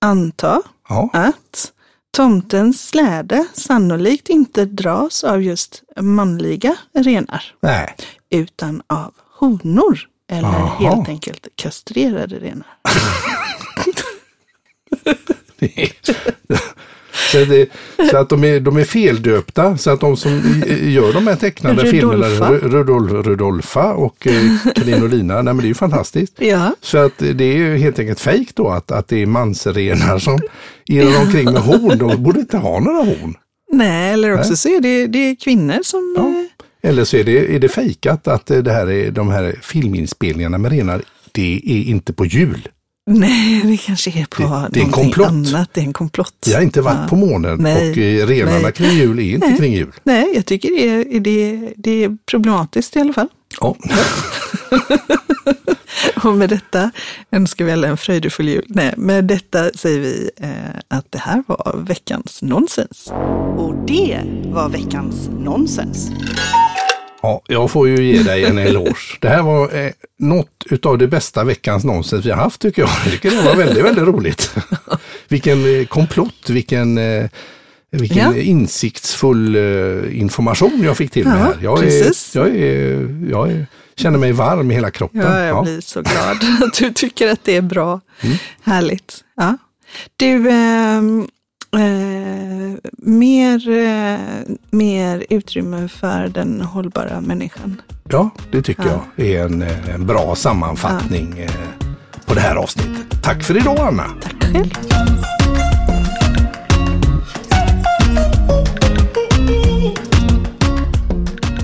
anta 0.00 0.62
ja. 0.88 1.08
att 1.12 1.72
tomtens 2.16 2.88
släde 2.88 3.46
sannolikt 3.54 4.28
inte 4.28 4.64
dras 4.64 5.24
av 5.24 5.42
just 5.42 5.82
manliga 6.00 6.76
renar, 6.98 7.42
Nej. 7.60 7.96
utan 8.30 8.82
av 8.86 9.14
honor. 9.38 9.98
Eller 10.30 10.48
Jaha. 10.48 10.66
helt 10.94 11.08
enkelt 11.08 11.48
kastrerade 11.56 12.38
renar. 12.38 12.66
så, 17.32 17.44
det, 17.44 17.68
så 18.10 18.16
att 18.16 18.28
de 18.28 18.44
är, 18.44 18.60
de 18.60 18.76
är 18.76 18.84
feldöpta, 18.84 19.76
så 19.76 19.90
att 19.90 20.00
de 20.00 20.16
som 20.16 20.62
gör 20.82 21.12
de 21.12 21.26
här 21.26 21.36
tecknade 21.36 21.86
filmerna, 21.86 22.26
Rudolfa. 22.28 22.50
Ru- 22.50 22.68
Rudolf, 22.68 23.26
Rudolfa 23.26 23.92
och 23.94 24.26
eh, 24.26 24.72
Kaninolina, 24.74 25.34
nej 25.34 25.44
men 25.44 25.56
det 25.56 25.64
är 25.64 25.68
ju 25.68 25.74
fantastiskt. 25.74 26.34
Ja, 26.38 26.74
Så 26.80 26.98
att 26.98 27.18
det 27.18 27.44
är 27.44 27.56
ju 27.56 27.76
helt 27.76 27.98
enkelt 27.98 28.20
fejk 28.20 28.48
då 28.54 28.68
att, 28.68 28.92
att 28.92 29.08
det 29.08 29.22
är 29.22 29.26
mansrenar 29.26 30.18
som 30.18 30.38
irrar 30.88 31.20
omkring 31.26 31.44
med 31.44 31.62
horn. 31.62 31.98
De 31.98 32.22
borde 32.22 32.40
inte 32.40 32.56
ha 32.56 32.80
några 32.80 32.98
horn. 33.04 33.34
nej, 33.72 34.12
eller 34.12 34.38
också 34.38 34.56
så 34.56 34.68
är 34.68 34.80
det, 34.80 35.06
det 35.06 35.18
är 35.18 35.36
kvinnor 35.44 35.78
som... 35.82 36.14
Ja. 36.18 36.28
eh, 36.82 36.90
Eller 36.90 37.04
så 37.04 37.16
är 37.16 37.24
det, 37.24 37.54
är 37.54 37.58
det 37.58 37.68
fejkat 37.68 38.28
att 38.28 38.50
eh, 38.50 38.58
det 38.58 38.72
här 38.72 38.90
är, 38.90 39.10
de 39.10 39.28
här 39.28 39.54
filminspelningarna 39.62 40.58
med 40.58 40.72
renar, 40.72 41.02
det 41.32 41.60
är 41.64 41.82
inte 41.90 42.12
på 42.12 42.26
jul. 42.26 42.68
Nej, 43.10 43.60
det 43.64 43.76
kanske 43.76 44.10
är 44.10 44.24
på 44.24 44.42
Det- 44.42 44.68
det 44.72 44.80
är 44.80 44.84
en 44.84 44.90
komplott. 44.92 45.28
annat. 45.28 45.70
Det 45.74 45.80
är 45.80 45.84
en 45.84 45.92
komplott. 45.92 46.34
Vi 46.46 46.54
har 46.54 46.60
inte 46.62 46.80
varit 46.82 46.98
Ja. 47.02 47.08
på 47.08 47.16
månen 47.16 47.58
Nej. 47.60 47.90
och 47.90 47.98
eh, 47.98 48.26
renarna 48.26 48.58
Nej. 48.58 48.72
kring 48.72 48.90
jul 48.90 49.18
är 49.18 49.22
inte 49.22 49.46
Nej. 49.48 49.58
kring 49.58 49.72
jul. 49.72 49.92
Nej, 50.04 50.32
jag 50.34 50.46
tycker 50.46 50.68
det 50.70 50.88
är, 50.88 51.20
det, 51.20 51.72
det 51.76 52.04
är 52.04 52.16
problematiskt 52.26 52.96
i 52.96 53.00
alla 53.00 53.12
fall. 53.12 53.28
Ja. 53.60 53.76
Och 56.24 56.34
med 56.34 56.48
detta 56.50 56.90
önskar 57.30 57.64
vi 57.64 57.72
alla 57.72 57.88
en 57.88 57.96
fröjdefull 57.96 58.48
jul. 58.48 58.64
Nej, 58.68 58.94
med 58.96 59.24
detta 59.24 59.70
säger 59.74 60.00
vi 60.00 60.30
eh, 60.36 60.48
att 60.88 61.06
det 61.12 61.18
här 61.18 61.42
var 61.46 61.76
veckans 61.86 62.42
nonsens. 62.42 63.12
Och 63.56 63.74
det 63.86 64.20
var 64.44 64.68
veckans 64.68 65.28
nonsens. 65.40 66.10
Ja, 67.24 67.42
jag 67.48 67.70
får 67.70 67.88
ju 67.88 68.04
ge 68.04 68.22
dig 68.22 68.44
en 68.44 68.58
eloge. 68.58 69.18
Det 69.20 69.28
här 69.28 69.42
var 69.42 69.74
eh, 69.84 69.90
något 70.18 70.48
utav 70.70 70.98
det 70.98 71.08
bästa 71.08 71.44
veckans 71.44 71.84
nonsens 71.84 72.26
vi 72.26 72.30
har 72.30 72.36
haft 72.36 72.60
tycker 72.60 72.82
jag. 72.82 72.90
Jag 73.04 73.12
tycker 73.12 73.30
det 73.30 73.42
var 73.42 73.54
väldigt, 73.56 73.84
väldigt 73.84 74.04
roligt. 74.04 74.54
vilken 75.28 75.80
eh, 75.80 75.86
komplott, 75.86 76.50
vilken 76.50 76.98
eh, 76.98 77.24
vilken 77.90 78.18
Ja. 78.18 78.36
insiktsfull 78.36 79.54
eh, 79.56 80.20
information 80.20 80.80
jag 80.84 80.96
fick 80.96 81.10
till 81.10 81.28
mig 81.28 81.38
här. 81.38 81.56
Jag, 81.62 81.84
är, 81.84 82.12
jag, 82.34 82.56
är, 82.56 83.08
jag 83.30 83.50
är, 83.52 83.66
känner 83.96 84.18
mig 84.18 84.32
varm 84.32 84.70
i 84.70 84.74
hela 84.74 84.90
kroppen. 84.90 85.20
Ja, 85.20 85.38
jag 85.38 85.56
Ja. 85.56 85.62
blir 85.62 85.80
så 85.80 86.02
glad 86.02 86.36
att 86.64 86.74
du 86.78 86.92
tycker 86.92 87.28
att 87.32 87.44
det 87.44 87.56
är 87.56 87.62
bra. 87.62 88.00
Mm. 88.20 88.36
Härligt. 88.62 89.24
Ja. 89.36 89.56
Du, 90.16 90.50
ehm, 90.50 91.28
eh, 91.76 92.74
mer, 92.98 93.68
eh, 93.68 94.18
mer 94.70 95.24
utrymme 95.30 95.88
för 95.88 96.28
den 96.28 96.60
hållbara 96.60 97.20
människan. 97.20 97.80
Ja, 98.10 98.30
det 98.52 98.62
tycker 98.62 98.84
Ja. 98.86 99.04
jag 99.16 99.26
är 99.26 99.44
en, 99.44 99.62
eh, 99.62 99.94
en 99.94 100.06
bra 100.06 100.34
sammanfattning 100.34 101.38
eh, 101.38 101.50
på 102.26 102.34
det 102.34 102.40
här 102.40 102.56
avsnittet. 102.56 103.22
Tack 103.22 103.42
för 103.44 103.56
idag 103.56 103.78
Anna! 103.80 104.04
Tack 104.22 104.52
själv. 104.52 104.70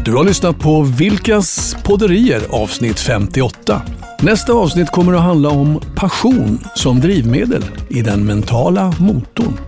Du 0.04 0.14
har 0.16 0.24
lyssnat 0.24 0.58
på 0.58 0.82
Vilkas 0.82 1.76
podderier 1.84 2.42
avsnitt 2.50 3.00
58. 3.00 3.82
Nästa 4.22 4.52
avsnitt 4.52 4.90
kommer 4.90 5.12
att 5.12 5.20
handla 5.22 5.48
om 5.48 5.80
passion 5.96 6.58
som 6.74 7.00
drivmedel 7.00 7.64
i 7.88 8.02
den 8.02 8.24
mentala 8.26 8.94
motorn. 8.98 9.58